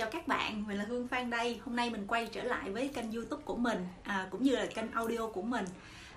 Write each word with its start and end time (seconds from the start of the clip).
chào 0.00 0.10
các 0.10 0.28
bạn, 0.28 0.64
mình 0.66 0.78
là 0.78 0.84
Hương 0.88 1.08
Phan 1.08 1.30
đây. 1.30 1.60
Hôm 1.64 1.76
nay 1.76 1.90
mình 1.90 2.06
quay 2.06 2.26
trở 2.26 2.42
lại 2.42 2.70
với 2.70 2.88
kênh 2.88 3.12
YouTube 3.12 3.42
của 3.44 3.56
mình 3.56 3.86
à, 4.02 4.26
cũng 4.30 4.42
như 4.42 4.56
là 4.56 4.66
kênh 4.66 4.90
audio 4.92 5.26
của 5.26 5.42
mình. 5.42 5.64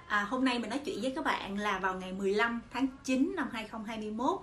À, 0.08 0.24
hôm 0.24 0.46
nay 0.46 0.59
mình 0.59 0.70
nói 0.70 0.79
chuyện 0.86 1.02
với 1.02 1.12
các 1.16 1.25
bạn 1.25 1.58
là 1.58 1.79
vào 1.79 1.94
ngày 1.94 2.14
15 2.14 2.62
tháng 2.74 2.88
9 3.04 3.34
năm 3.36 3.50
2021. 3.54 4.40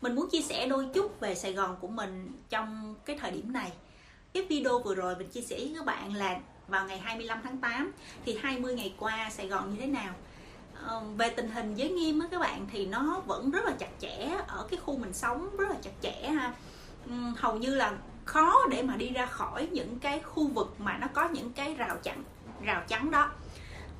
Mình 0.00 0.14
muốn 0.14 0.28
chia 0.30 0.42
sẻ 0.42 0.66
đôi 0.66 0.86
chút 0.94 1.20
về 1.20 1.34
Sài 1.34 1.52
Gòn 1.52 1.76
của 1.80 1.88
mình 1.88 2.32
trong 2.50 2.94
cái 3.04 3.18
thời 3.18 3.30
điểm 3.30 3.52
này. 3.52 3.72
Cái 4.34 4.46
video 4.48 4.78
vừa 4.78 4.94
rồi 4.94 5.16
mình 5.16 5.28
chia 5.28 5.40
sẻ 5.40 5.56
với 5.56 5.72
các 5.74 5.86
bạn 5.86 6.14
là 6.14 6.40
vào 6.68 6.86
ngày 6.86 6.98
25 6.98 7.38
tháng 7.42 7.58
8 7.58 7.92
thì 8.24 8.38
20 8.42 8.74
ngày 8.74 8.94
qua 8.98 9.30
Sài 9.30 9.48
Gòn 9.48 9.70
như 9.70 9.76
thế 9.80 9.86
nào? 9.86 10.14
À, 10.86 11.00
về 11.16 11.28
tình 11.30 11.50
hình 11.50 11.74
giới 11.74 11.90
nghiêm 11.90 12.20
á 12.20 12.26
các 12.30 12.38
bạn 12.38 12.66
thì 12.72 12.86
nó 12.86 13.22
vẫn 13.26 13.50
rất 13.50 13.64
là 13.64 13.72
chặt 13.78 13.90
chẽ 14.00 14.36
ở 14.46 14.66
cái 14.70 14.80
khu 14.80 14.98
mình 14.98 15.12
sống 15.12 15.56
rất 15.56 15.70
là 15.70 15.76
chặt 15.82 15.92
chẽ 16.02 16.28
ha. 16.28 16.54
Hầu 17.36 17.56
như 17.56 17.74
là 17.74 17.92
khó 18.24 18.66
để 18.70 18.82
mà 18.82 18.96
đi 18.96 19.10
ra 19.10 19.26
khỏi 19.26 19.68
những 19.72 19.98
cái 19.98 20.20
khu 20.20 20.48
vực 20.48 20.74
mà 20.78 20.98
nó 20.98 21.06
có 21.12 21.28
những 21.28 21.52
cái 21.52 21.74
rào 21.74 21.96
chắn 22.02 22.24
rào 22.62 22.82
chắn 22.88 23.10
đó. 23.10 23.30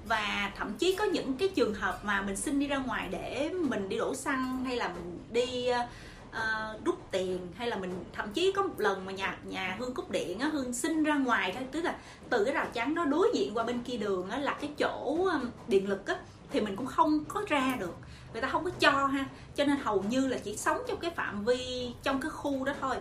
Và 0.09 0.53
thậm 0.57 0.73
chí 0.79 0.97
có 0.99 1.05
những 1.05 1.37
cái 1.37 1.49
trường 1.49 1.75
hợp 1.75 2.05
mà 2.05 2.23
mình 2.23 2.37
xin 2.37 2.59
đi 2.59 2.67
ra 2.67 2.77
ngoài 2.77 3.09
để 3.11 3.51
mình 3.53 3.89
đi 3.89 3.97
đổ 3.97 4.15
xăng 4.15 4.65
hay 4.65 4.77
là 4.77 4.89
mình 4.89 5.19
đi 5.31 5.67
ờ, 5.67 5.87
uh, 6.33 6.85
rút 6.85 7.11
tiền 7.11 7.39
hay 7.57 7.69
là 7.69 7.77
mình 7.77 8.05
thậm 8.13 8.33
chí 8.33 8.53
có 8.53 8.63
một 8.63 8.81
lần 8.81 9.07
mà 9.07 9.13
nhà 9.13 9.37
nhà 9.45 9.77
hương 9.79 9.95
cúp 9.95 10.11
điện 10.11 10.39
á 10.39 10.49
hương 10.49 10.73
xin 10.73 11.05
ra 11.05 11.15
ngoài 11.15 11.53
thôi 11.55 11.67
tức 11.73 11.83
là 11.83 11.97
từ 12.31 12.45
cái 12.45 12.55
rào 12.55 12.67
chắn 12.73 12.95
đó 12.95 13.05
đối 13.05 13.31
diện 13.35 13.55
qua 13.55 13.65
bên 13.65 13.83
kia 13.83 13.97
đường 13.97 14.31
á 14.31 14.39
là 14.39 14.57
cái 14.61 14.71
chỗ 14.79 15.27
ờ, 15.31 15.41
điện 15.69 15.89
lực 15.89 16.07
á 16.07 16.17
thì 16.51 16.61
mình 16.61 16.77
cũng 16.77 16.87
không 16.87 17.25
có 17.29 17.43
ra 17.49 17.77
được. 17.81 17.97
Người 18.33 18.43
ta 18.43 18.49
không 18.49 18.65
có 18.65 18.71
cho 18.71 19.07
ha 19.07 19.25
cho 19.55 19.65
nên 19.65 19.77
hầu 19.77 20.03
như 20.03 20.29
là 20.29 20.39
chỉ 20.39 20.57
sống 20.57 20.79
trong 20.89 20.99
cái 20.99 21.11
phạm 21.11 21.45
vi 21.45 21.93
trong 22.03 22.21
cái 22.21 22.31
khu 22.31 22.65
đó 22.65 22.73
thôi 22.81 22.97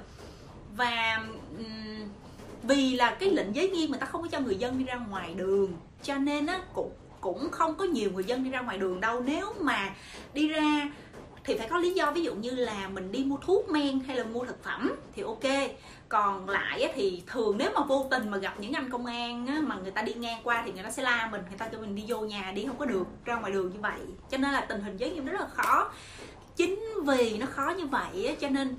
và 0.75 1.23
um, 1.57 2.09
vì 2.63 2.95
là 2.95 3.15
cái 3.19 3.29
lệnh 3.29 3.55
giới 3.55 3.69
nghiêm 3.69 3.89
người 3.89 3.99
ta 3.99 4.05
không 4.05 4.21
có 4.21 4.27
cho 4.27 4.39
người 4.39 4.55
dân 4.55 4.77
đi 4.77 4.85
ra 4.85 4.95
ngoài 4.95 5.33
đường 5.33 5.73
cho 6.03 6.15
nên 6.15 6.45
á 6.45 6.61
cũng 6.73 6.91
cũng 7.21 7.51
không 7.51 7.75
có 7.75 7.85
nhiều 7.85 8.11
người 8.11 8.23
dân 8.23 8.43
đi 8.43 8.49
ra 8.49 8.61
ngoài 8.61 8.77
đường 8.77 9.01
đâu. 9.01 9.21
Nếu 9.21 9.53
mà 9.59 9.95
đi 10.33 10.47
ra 10.47 10.89
thì 11.43 11.57
phải 11.57 11.67
có 11.69 11.77
lý 11.77 11.93
do 11.93 12.11
ví 12.11 12.23
dụ 12.23 12.35
như 12.35 12.51
là 12.51 12.87
mình 12.87 13.11
đi 13.11 13.23
mua 13.23 13.37
thuốc 13.37 13.69
men 13.69 13.99
hay 13.99 14.17
là 14.17 14.23
mua 14.23 14.45
thực 14.45 14.63
phẩm 14.63 14.95
thì 15.15 15.21
ok. 15.21 15.71
Còn 16.09 16.49
lại 16.49 16.81
á, 16.81 16.91
thì 16.95 17.23
thường 17.27 17.57
nếu 17.57 17.71
mà 17.75 17.83
vô 17.83 18.07
tình 18.11 18.29
mà 18.29 18.37
gặp 18.37 18.53
những 18.59 18.73
anh 18.73 18.89
công 18.89 19.05
an 19.05 19.47
á, 19.47 19.59
mà 19.63 19.75
người 19.75 19.91
ta 19.91 20.01
đi 20.01 20.13
ngang 20.13 20.41
qua 20.43 20.63
thì 20.65 20.71
người 20.71 20.83
ta 20.83 20.91
sẽ 20.91 21.03
la 21.03 21.29
mình 21.31 21.41
người 21.49 21.57
ta 21.57 21.67
cho 21.67 21.79
mình 21.79 21.95
đi 21.95 22.03
vô 22.07 22.19
nhà 22.19 22.51
đi 22.55 22.65
không 22.65 22.77
có 22.77 22.85
được 22.85 23.07
ra 23.25 23.35
ngoài 23.35 23.51
đường 23.51 23.69
như 23.73 23.79
vậy. 23.79 23.99
Cho 24.29 24.37
nên 24.37 24.51
là 24.51 24.61
tình 24.61 24.81
hình 24.81 24.97
giới 24.97 25.11
nghiêm 25.11 25.25
rất 25.25 25.41
là 25.41 25.47
khó. 25.47 25.91
Chính 26.55 26.79
vì 27.05 27.37
nó 27.37 27.45
khó 27.45 27.73
như 27.77 27.85
vậy 27.85 28.25
á, 28.27 28.33
cho 28.39 28.49
nên 28.49 28.75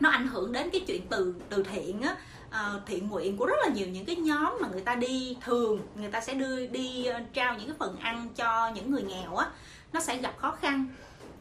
nó 0.00 0.10
ảnh 0.10 0.26
hưởng 0.26 0.52
đến 0.52 0.70
cái 0.70 0.80
chuyện 0.86 1.02
từ 1.10 1.34
từ 1.48 1.62
thiện 1.62 2.02
á. 2.02 2.16
Uh, 2.48 2.86
thiện 2.86 3.08
nguyện 3.08 3.36
của 3.36 3.46
rất 3.46 3.56
là 3.62 3.68
nhiều 3.68 3.88
những 3.88 4.04
cái 4.04 4.16
nhóm 4.16 4.58
mà 4.60 4.68
người 4.68 4.80
ta 4.80 4.94
đi 4.94 5.36
thường 5.44 5.80
người 5.94 6.10
ta 6.10 6.20
sẽ 6.20 6.34
đưa 6.34 6.66
đi 6.66 7.06
uh, 7.08 7.34
trao 7.34 7.54
những 7.58 7.66
cái 7.66 7.76
phần 7.78 7.96
ăn 7.96 8.28
cho 8.36 8.70
những 8.74 8.90
người 8.90 9.02
nghèo 9.02 9.36
á 9.36 9.46
nó 9.92 10.00
sẽ 10.00 10.18
gặp 10.18 10.34
khó 10.38 10.50
khăn. 10.50 10.86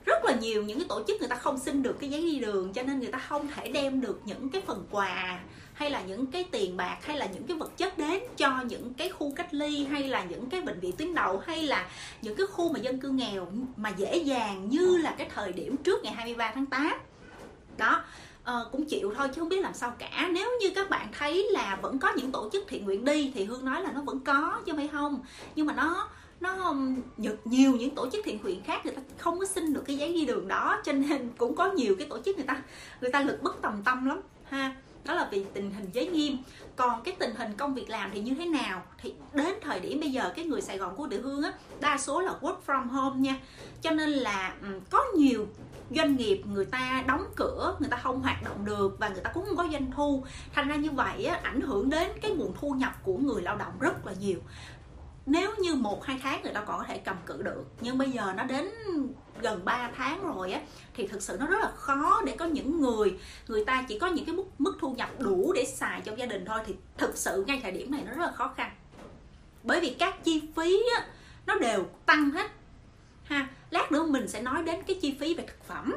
Rất 0.06 0.26
là 0.26 0.36
nhiều 0.36 0.64
những 0.64 0.80
cái 0.80 0.88
tổ 0.90 1.04
chức 1.08 1.20
người 1.20 1.30
ta 1.30 1.36
không 1.36 1.58
xin 1.58 1.84
được 1.84 1.98
cái 2.00 2.10
giấy 2.10 2.22
đi 2.22 2.40
đường 2.40 2.74
cho 2.74 2.84
nên 2.84 3.00
người 3.00 3.12
ta 3.12 3.20
không 3.20 3.48
thể 3.56 3.72
đem 3.72 4.02
được 4.02 4.22
những 4.26 4.50
cái 4.50 4.62
phần 4.68 4.88
quà 4.92 5.40
hay 5.80 5.90
là 5.90 6.02
những 6.02 6.28
cái 6.28 6.44
tiền 6.52 6.78
bạc 6.78 6.98
hay 7.02 7.18
là 7.18 7.26
những 7.26 7.44
cái 7.44 7.58
vật 7.58 7.78
chất 7.78 7.98
đến 7.98 8.24
cho 8.38 8.62
những 8.62 8.94
cái 8.94 9.10
khu 9.10 9.34
cách 9.36 9.54
ly 9.54 9.86
hay 9.86 10.04
là 10.04 10.24
những 10.24 10.50
cái 10.50 10.62
bệnh 10.62 10.80
viện 10.80 10.96
tuyến 10.96 11.16
đầu 11.16 11.42
hay 11.46 11.64
là 11.64 11.90
những 12.22 12.36
cái 12.36 12.48
khu 12.48 12.74
mà 12.74 12.80
dân 12.80 13.00
cư 13.00 13.10
nghèo 13.10 13.48
mà 13.76 13.90
dễ 13.98 14.18
dàng 14.18 14.70
như 14.70 14.98
là 14.98 15.16
cái 15.18 15.30
thời 15.36 15.54
điểm 15.54 15.78
trước 15.78 16.04
ngày 16.04 16.14
23 16.14 16.52
tháng 16.56 16.66
8 16.66 17.00
đó 17.78 18.04
uh, 18.50 18.72
cũng 18.72 18.86
chịu 18.86 19.14
thôi 19.18 19.28
chứ 19.28 19.42
không 19.42 19.50
biết 19.50 19.62
làm 19.62 19.74
sao 19.74 19.94
cả. 20.00 20.30
Nếu 20.34 20.52
như 20.62 20.70
các 20.76 20.90
bạn 20.90 21.08
thấy 21.20 21.48
là 21.52 21.80
vẫn 21.82 22.00
có 22.00 22.14
những 22.16 22.32
tổ 22.32 22.50
chức 22.54 22.64
thiện 22.68 22.86
nguyện 22.86 23.06
đi 23.06 23.32
thì 23.36 23.44
hương 23.44 23.66
nói 23.66 23.82
là 23.82 23.92
nó 23.92 24.02
vẫn 24.02 24.20
có 24.20 24.62
chứ 24.66 24.74
phải 24.76 24.88
không? 24.88 25.20
Nhưng 25.56 25.66
mà 25.66 25.74
nó 25.74 26.10
nó 26.40 26.76
nhiều 27.46 27.72
những 27.72 27.96
tổ 27.96 28.10
chức 28.10 28.26
thiện 28.26 28.42
nguyện 28.42 28.62
khác 28.64 28.86
người 28.86 28.96
ta 28.96 29.02
không 29.18 29.40
có 29.40 29.46
xin 29.46 29.74
được 29.74 29.84
cái 29.86 29.98
giấy 29.98 30.14
đi 30.14 30.26
đường 30.26 30.48
đó 30.48 30.82
cho 30.84 30.92
nên 30.92 31.30
cũng 31.38 31.56
có 31.56 31.72
nhiều 31.72 31.96
cái 32.00 32.08
tổ 32.10 32.20
chức 32.26 32.36
người 32.36 32.46
ta 32.46 32.62
người 33.02 33.12
ta 33.12 33.22
lực 33.22 33.44
bất 33.44 33.62
tòng 33.62 33.82
tâm 33.86 34.06
lắm 34.06 34.22
ha. 34.50 34.76
Đó 35.06 35.14
là 35.14 35.28
vì 35.32 35.46
tình 35.54 35.72
hình 35.72 35.90
giới 35.94 36.08
nghiêm. 36.08 36.38
Còn 36.76 37.04
cái 37.04 37.16
tình 37.20 37.36
hình 37.36 37.54
công 37.58 37.74
việc 37.74 37.90
làm 37.90 38.10
thì 38.14 38.20
như 38.20 38.36
thế 38.36 38.46
nào? 38.46 38.84
Thì 38.98 39.14
đến 39.34 39.56
thời 39.62 39.80
điểm 39.80 40.00
bây 40.00 40.12
giờ 40.12 40.34
cái 40.36 40.46
người 40.46 40.62
sài 40.62 40.78
gòn 40.78 40.96
của 40.96 41.08
địa 41.08 41.18
hương 41.18 41.44
á 41.44 41.54
đa 41.80 41.98
số 41.98 42.22
là 42.22 42.34
work 42.42 42.56
from 42.68 42.88
home 42.88 43.20
nha. 43.20 43.36
Cho 43.82 43.92
nên 43.92 44.10
là 44.10 44.54
có 44.90 45.06
nhiều 45.16 45.48
doanh 45.92 46.16
nghiệp 46.16 46.42
người 46.46 46.66
ta 46.66 47.04
đóng 47.08 47.26
cửa 47.36 47.76
người 47.80 47.90
ta 47.90 47.98
không 47.98 48.22
hoạt 48.22 48.44
động 48.44 48.66
được 48.66 49.00
và 49.00 49.10
người 49.10 49.22
ta 49.22 49.32
cũng 49.34 49.46
không 49.46 49.58
có 49.58 49.68
doanh 49.72 49.92
thu. 49.92 50.24
Thành 50.54 50.68
ra 50.68 50.76
như 50.76 50.92
vậy 50.92 51.26
á, 51.26 51.40
ảnh 51.44 51.62
hưởng 51.62 51.90
đến 51.90 52.12
cái 52.22 52.32
nguồn 52.32 52.54
thu 52.62 52.72
nhập 52.72 52.94
của 53.04 53.18
người 53.18 53.42
lao 53.42 53.58
động 53.58 53.74
rất 53.80 54.06
là 54.06 54.14
nhiều. 54.20 54.40
Nếu 55.26 55.56
như 55.60 55.76
một 55.76 56.04
hai 56.04 56.20
tháng 56.24 56.42
người 56.44 56.54
ta 56.54 56.62
còn 56.62 56.80
có 56.80 56.86
thể 56.88 56.98
cầm 56.98 57.16
cự 57.26 57.42
được 57.42 57.66
nhưng 57.82 57.98
bây 57.98 58.12
giờ 58.12 58.34
nó 58.38 58.44
đến 58.44 58.70
gần 59.42 59.66
3 59.66 59.92
tháng 59.96 60.24
rồi 60.24 60.52
á 60.52 60.62
thì 60.96 61.08
thực 61.08 61.22
sự 61.22 61.38
nó 61.40 61.46
rất 61.46 61.62
là 61.62 61.72
khó 61.76 62.22
để 62.26 62.36
có 62.38 62.46
những 62.46 62.82
người 62.82 63.18
người 63.48 63.66
ta 63.66 63.86
chỉ 63.88 64.00
có 64.00 64.08
những 64.08 64.26
cái 64.26 64.36
mức 64.36 64.46
mức 64.60 64.78
thu 64.80 64.94
nhập 64.94 65.10
đủ 65.20 65.54
để 65.54 65.66
xài 65.66 66.02
trong 66.02 66.20
gia 66.20 66.26
đình 66.26 66.46
thôi 66.46 66.60
thì 66.66 66.76
thực 66.98 67.18
sự 67.18 67.44
ngay 67.48 67.60
thời 67.64 67.72
điểm 67.72 67.92
này 67.92 68.04
nó 68.06 68.12
rất 68.12 68.26
là 68.26 68.32
khó 68.32 68.54
khăn. 68.58 68.72
Bởi 69.64 69.80
vì 69.80 69.96
các 70.00 70.24
chi 70.24 70.42
phí 70.56 70.84
á, 70.96 71.06
nó 71.46 71.56
đều 71.56 71.86
tăng 72.06 72.30
hết 72.32 72.52
ha 73.24 73.48
lát 73.72 73.92
nữa 73.92 74.06
mình 74.06 74.28
sẽ 74.28 74.42
nói 74.42 74.64
đến 74.64 74.84
cái 74.88 74.98
chi 75.02 75.16
phí 75.20 75.34
về 75.34 75.44
thực 75.48 75.64
phẩm 75.68 75.96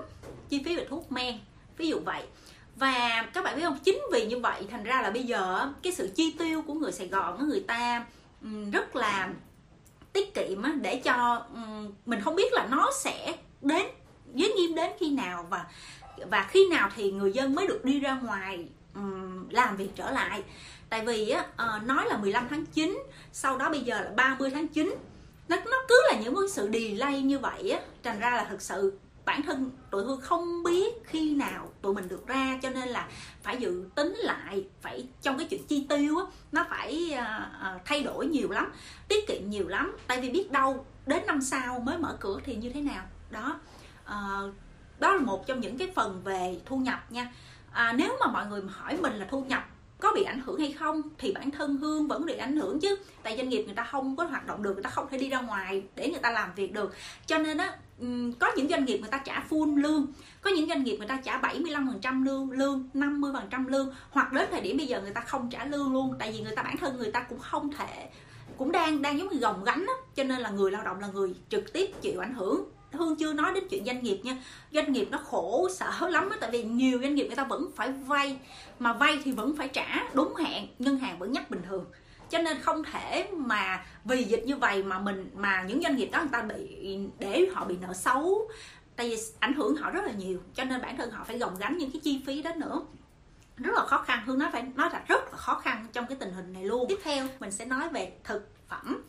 chi 0.48 0.62
phí 0.64 0.76
về 0.76 0.86
thuốc 0.90 1.12
men 1.12 1.38
ví 1.76 1.88
dụ 1.88 2.00
vậy. 2.04 2.22
Và 2.76 3.26
các 3.34 3.44
bạn 3.44 3.56
biết 3.56 3.62
không 3.62 3.78
chính 3.84 4.00
vì 4.12 4.26
như 4.26 4.38
vậy 4.38 4.66
thành 4.70 4.84
ra 4.84 5.02
là 5.02 5.10
bây 5.10 5.22
giờ 5.22 5.68
cái 5.82 5.92
sự 5.92 6.10
chi 6.14 6.34
tiêu 6.38 6.62
của 6.66 6.74
người 6.74 6.92
sài 6.92 7.08
gòn 7.08 7.48
người 7.48 7.60
ta 7.60 8.04
rất 8.72 8.96
là 8.96 9.32
tiết 10.12 10.34
kiệm 10.34 10.82
để 10.82 11.00
cho 11.04 11.46
mình 12.06 12.20
không 12.20 12.36
biết 12.36 12.52
là 12.52 12.66
nó 12.70 12.90
sẽ 13.04 13.34
đến 13.60 13.86
giới 14.34 14.52
nghiêm 14.52 14.74
đến 14.74 14.90
khi 15.00 15.10
nào 15.10 15.46
và 15.50 15.66
và 16.30 16.46
khi 16.50 16.68
nào 16.68 16.90
thì 16.96 17.12
người 17.12 17.32
dân 17.32 17.54
mới 17.54 17.66
được 17.66 17.84
đi 17.84 18.00
ra 18.00 18.20
ngoài 18.22 18.66
làm 19.50 19.76
việc 19.76 19.88
trở 19.94 20.10
lại. 20.10 20.42
Tại 20.88 21.04
vì 21.06 21.30
á, 21.30 21.46
ờ, 21.56 21.80
nói 21.84 22.06
là 22.06 22.16
15 22.16 22.46
tháng 22.50 22.66
9 22.66 23.02
sau 23.32 23.58
đó 23.58 23.70
bây 23.70 23.80
giờ 23.80 24.00
là 24.00 24.10
30 24.16 24.50
tháng 24.50 24.68
9 24.68 24.94
nó 25.52 25.70
nó 25.70 25.76
cứ 25.88 26.02
là 26.10 26.20
những 26.20 26.34
cái 26.34 26.48
sự 26.48 26.70
delay 26.72 27.22
như 27.22 27.38
vậy 27.38 27.70
á. 27.70 27.80
Thành 28.02 28.20
ra 28.20 28.30
là 28.30 28.44
thực 28.44 28.62
sự 28.62 28.98
bản 29.24 29.42
thân 29.42 29.70
tụi 29.90 30.04
hương 30.04 30.20
không 30.20 30.62
biết 30.62 30.94
khi 31.04 31.34
nào 31.34 31.72
tụi 31.82 31.94
mình 31.94 32.08
được 32.08 32.26
ra 32.26 32.58
cho 32.62 32.70
nên 32.70 32.88
là 32.88 33.08
phải 33.42 33.56
dự 33.56 33.84
tính 33.94 34.14
lại 34.16 34.66
phải 34.80 35.08
trong 35.22 35.38
cái 35.38 35.46
chuyện 35.50 35.66
chi 35.66 35.86
tiêu 35.88 36.18
á 36.18 36.24
nó 36.52 36.66
phải 36.70 37.10
uh, 37.12 37.76
uh, 37.76 37.84
thay 37.84 38.02
đổi 38.02 38.26
nhiều 38.26 38.50
lắm 38.50 38.72
tiết 39.08 39.26
kiệm 39.28 39.50
nhiều 39.50 39.68
lắm. 39.68 39.96
Tại 40.06 40.20
vì 40.20 40.30
biết 40.30 40.50
đâu 40.50 40.86
đến 41.06 41.26
năm 41.26 41.40
sau 41.40 41.80
mới 41.80 41.98
mở 41.98 42.16
cửa 42.20 42.38
thì 42.44 42.54
như 42.56 42.70
thế 42.70 42.80
nào. 42.80 43.04
Đó. 43.30 43.60
Uh, 44.04 44.54
đó 44.98 45.12
là 45.12 45.20
một 45.20 45.46
trong 45.46 45.60
những 45.60 45.78
cái 45.78 45.92
phần 45.94 46.20
về 46.24 46.60
thu 46.66 46.76
nhập 46.76 47.12
nha. 47.12 47.32
À, 47.72 47.92
nếu 47.92 48.16
mà 48.20 48.26
mọi 48.26 48.46
người 48.46 48.62
hỏi 48.70 48.96
mình 48.96 49.12
là 49.12 49.26
thu 49.30 49.44
nhập 49.44 49.64
có 50.02 50.12
bị 50.14 50.22
ảnh 50.22 50.40
hưởng 50.40 50.60
hay 50.60 50.72
không 50.72 51.02
thì 51.18 51.32
bản 51.32 51.50
thân 51.50 51.76
hương 51.76 52.08
vẫn 52.08 52.26
bị 52.26 52.36
ảnh 52.36 52.56
hưởng 52.56 52.80
chứ. 52.80 52.96
Tại 53.22 53.36
doanh 53.36 53.48
nghiệp 53.48 53.64
người 53.64 53.74
ta 53.74 53.84
không 53.84 54.16
có 54.16 54.24
hoạt 54.24 54.46
động 54.46 54.62
được, 54.62 54.74
người 54.74 54.82
ta 54.82 54.90
không 54.90 55.06
thể 55.10 55.18
đi 55.18 55.28
ra 55.28 55.40
ngoài 55.40 55.82
để 55.96 56.10
người 56.10 56.20
ta 56.20 56.30
làm 56.30 56.54
việc 56.56 56.72
được. 56.72 56.94
Cho 57.26 57.38
nên 57.38 57.58
á 57.58 57.78
có 58.38 58.52
những 58.56 58.68
doanh 58.68 58.84
nghiệp 58.84 58.98
người 58.98 59.10
ta 59.10 59.18
trả 59.18 59.44
full 59.50 59.76
lương, 59.76 60.06
có 60.40 60.50
những 60.50 60.68
doanh 60.68 60.84
nghiệp 60.84 60.96
người 60.96 61.08
ta 61.08 61.20
trả 61.24 61.40
75% 61.40 62.24
lương 62.24 62.50
lương 62.50 62.88
50% 62.94 63.68
lương, 63.68 63.94
hoặc 64.10 64.32
đến 64.32 64.48
thời 64.50 64.60
điểm 64.60 64.76
bây 64.76 64.86
giờ 64.86 65.00
người 65.00 65.14
ta 65.14 65.20
không 65.20 65.50
trả 65.50 65.64
lương 65.64 65.92
luôn. 65.92 66.14
Tại 66.18 66.32
vì 66.32 66.40
người 66.40 66.56
ta, 66.56 66.62
bản 66.62 66.76
thân 66.76 66.96
người 66.96 67.10
ta 67.10 67.20
cũng 67.20 67.38
không 67.38 67.72
thể, 67.72 68.10
cũng 68.58 68.72
đang 68.72 69.02
đang 69.02 69.18
giống 69.18 69.28
như 69.28 69.38
gồng 69.38 69.64
gánh 69.64 69.86
á. 69.88 69.94
Cho 70.14 70.24
nên 70.24 70.40
là 70.40 70.50
người 70.50 70.70
lao 70.70 70.84
động 70.84 71.00
là 71.00 71.08
người 71.08 71.34
trực 71.48 71.72
tiếp 71.72 71.90
chịu 72.00 72.20
ảnh 72.20 72.34
hưởng. 72.34 72.64
Hương 72.92 73.16
chưa 73.16 73.32
nói 73.32 73.52
đến 73.54 73.64
chuyện 73.70 73.84
doanh 73.84 74.02
nghiệp 74.02 74.20
nha. 74.22 74.36
Doanh 74.72 74.92
nghiệp 74.92 75.08
nó 75.10 75.18
khổ 75.18 75.68
sở 75.74 76.08
lắm 76.08 76.28
đó, 76.30 76.36
Tại 76.40 76.50
vì 76.50 76.62
nhiều 76.62 76.98
doanh 77.02 77.14
nghiệp 77.14 77.26
người 77.26 77.36
ta 77.36 77.44
vẫn 77.44 77.70
phải 77.76 77.92
vay. 77.92 78.38
Mà 78.78 78.92
vay 78.92 79.20
thì 79.24 79.32
vẫn 79.32 79.56
phải 79.56 79.68
trả 79.68 80.04
đúng 80.14 80.34
hạn 80.34 80.66
Ngân 80.78 80.98
hàng 80.98 81.18
vẫn 81.18 81.32
nhắc 81.32 81.50
bình 81.50 81.60
thường. 81.68 81.84
Cho 82.30 82.38
nên 82.38 82.60
không 82.60 82.84
thể 82.84 83.28
mà 83.36 83.84
vì 84.04 84.24
dịch 84.24 84.42
như 84.46 84.56
vậy 84.56 84.82
mà 84.82 84.98
mình 84.98 85.30
mà 85.34 85.64
những 85.68 85.82
doanh 85.82 85.96
nghiệp 85.96 86.08
đó 86.12 86.20
người 86.20 86.28
ta 86.32 86.42
bị 86.42 86.98
để 87.18 87.46
họ 87.54 87.64
bị 87.64 87.76
nợ 87.80 87.92
xấu 87.92 88.48
tại 88.96 89.08
vì 89.08 89.16
ảnh 89.38 89.54
hưởng 89.54 89.76
họ 89.76 89.90
rất 89.90 90.04
là 90.04 90.12
nhiều. 90.12 90.40
Cho 90.54 90.64
nên 90.64 90.82
bản 90.82 90.96
thân 90.96 91.10
họ 91.10 91.24
phải 91.24 91.38
gồng 91.38 91.56
gánh 91.58 91.78
những 91.78 91.90
cái 91.90 92.00
chi 92.04 92.22
phí 92.26 92.42
đó 92.42 92.50
nữa. 92.56 92.82
Rất 93.56 93.74
là 93.74 93.84
khó 93.86 93.98
khăn 93.98 94.22
hương 94.26 94.38
nói 94.38 94.48
phải 94.52 94.62
nói 94.62 94.90
là 94.92 95.02
rất 95.08 95.22
là 95.30 95.36
khó 95.36 95.54
khăn 95.54 95.86
trong 95.92 96.06
cái 96.06 96.16
tình 96.20 96.32
hình 96.32 96.52
này 96.52 96.64
luôn. 96.64 96.86
Tiếp 96.88 96.98
theo 97.02 97.26
mình 97.40 97.50
sẽ 97.50 97.64
nói 97.64 97.88
về 97.88 98.12
thực 98.24 98.48
phẩm 98.68 99.02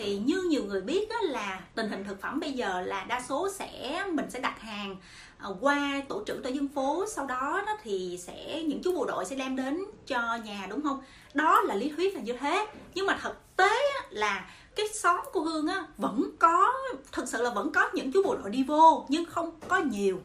thì 0.00 0.18
như 0.18 0.42
nhiều 0.50 0.64
người 0.64 0.80
biết 0.80 1.08
đó 1.08 1.16
là 1.22 1.60
tình 1.74 1.88
hình 1.88 2.04
thực 2.04 2.20
phẩm 2.20 2.40
bây 2.40 2.52
giờ 2.52 2.80
là 2.80 3.04
đa 3.04 3.22
số 3.28 3.48
sẽ, 3.52 4.04
mình 4.12 4.30
sẽ 4.30 4.40
đặt 4.40 4.60
hàng 4.60 4.96
à, 5.38 5.48
qua 5.60 6.02
tổ 6.08 6.22
trưởng 6.26 6.42
tổ 6.42 6.50
dân 6.50 6.68
phố. 6.68 7.04
Sau 7.08 7.26
đó 7.26 7.62
đó 7.66 7.76
thì 7.82 8.18
sẽ, 8.22 8.62
những 8.62 8.80
chú 8.82 8.92
bộ 8.94 9.04
đội 9.04 9.24
sẽ 9.24 9.36
đem 9.36 9.56
đến 9.56 9.84
cho 10.06 10.38
nhà, 10.44 10.66
đúng 10.70 10.82
không? 10.82 11.02
Đó 11.34 11.60
là 11.60 11.74
lý 11.74 11.92
thuyết 11.96 12.14
là 12.14 12.20
như 12.20 12.32
thế. 12.32 12.66
Nhưng 12.94 13.06
mà 13.06 13.18
thực 13.22 13.56
tế 13.56 13.70
là 14.10 14.50
cái 14.76 14.88
xóm 14.88 15.20
của 15.32 15.40
hương 15.40 15.66
á, 15.66 15.86
vẫn 15.96 16.30
có, 16.38 16.72
thực 17.12 17.28
sự 17.28 17.42
là 17.42 17.50
vẫn 17.50 17.72
có 17.72 17.90
những 17.92 18.12
chú 18.12 18.22
bộ 18.22 18.36
đội 18.36 18.50
đi 18.50 18.62
vô, 18.62 19.06
nhưng 19.08 19.24
không 19.24 19.60
có 19.68 19.78
nhiều. 19.78 20.20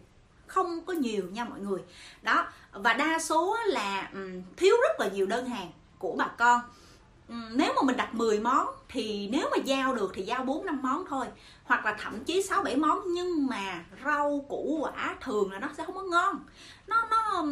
Không 0.48 0.86
có 0.86 0.94
nhiều 0.94 1.24
nha 1.32 1.46
mọi 1.46 1.60
người. 1.60 1.80
Đó, 2.22 2.48
và 2.72 2.94
đa 2.94 3.20
số 3.20 3.58
là 3.66 4.12
thiếu 4.58 4.76
rất 4.82 5.00
là 5.00 5.08
nhiều 5.08 5.26
đơn 5.26 5.46
hàng 5.46 5.72
của 6.00 6.16
bà 6.18 6.28
con. 6.38 6.62
Ừ, 7.30 7.36
nếu 7.52 7.74
mà 7.76 7.82
mình 7.82 7.98
đặt 7.98 8.16
10 8.16 8.40
món 8.40 8.68
thì 8.90 9.30
nếu 9.32 9.50
mà 9.52 9.58
giao 9.66 9.96
được 9.96 10.12
thì 10.14 10.24
giao 10.24 10.44
4 10.44 10.66
năm 10.66 10.80
món 10.82 11.06
thôi. 11.10 11.26
Hoặc 11.64 11.86
là 11.86 11.98
thậm 12.00 12.24
chí 12.24 12.44
6 12.44 12.64
7 12.64 12.76
món, 12.76 13.14
nhưng 13.14 13.48
mà 13.48 13.84
rau, 14.06 14.46
củ, 14.50 14.78
quả 14.82 15.16
thường 15.22 15.52
là 15.52 15.60
nó 15.60 15.70
sẽ 15.78 15.86
không 15.86 15.96
có 15.96 16.04
ngon. 16.04 16.40
Nó 16.88 17.08
nó 17.12 17.46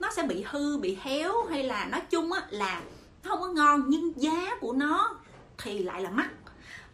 nó 0.00 0.10
sẽ 0.10 0.22
bị 0.22 0.44
hư, 0.50 0.78
bị 0.78 0.98
héo 1.02 1.44
hay 1.50 1.62
là 1.64 1.84
nói 1.84 2.00
chung 2.10 2.32
á 2.32 2.46
là 2.50 2.82
nó 3.24 3.30
không 3.30 3.40
có 3.40 3.48
ngon, 3.48 3.84
nhưng 3.86 4.12
giá 4.16 4.56
của 4.60 4.72
nó 4.72 5.16
thì 5.58 5.78
lại 5.78 6.02
là 6.02 6.10
mắc. 6.10 6.30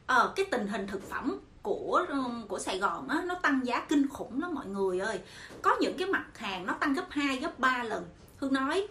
Ờ 0.07 0.33
cái 0.37 0.47
tình 0.51 0.69
hình 0.69 0.87
thực 0.87 1.11
phẩm 1.11 1.39
của 1.63 2.07
của 2.49 2.59
Sài 2.59 2.79
Gòn 2.79 3.09
á, 3.09 3.23
nó 3.27 3.35
tăng 3.35 3.67
giá 3.67 3.81
kinh 3.81 4.09
khủng 4.09 4.41
lắm 4.41 4.55
mọi 4.55 4.67
người 4.67 5.01
ơi. 5.01 5.21
Có 5.63 5.77
những 5.81 5.97
cái 5.99 6.09
mặt 6.09 6.25
hàng 6.35 6.67
nó 6.67 6.73
tăng 6.73 6.95
gấp 6.95 7.07
2 7.11 7.37
gấp 7.37 7.59
3 7.59 7.83
lần. 7.83 8.05
Hương 8.37 8.53
nói 8.53 8.89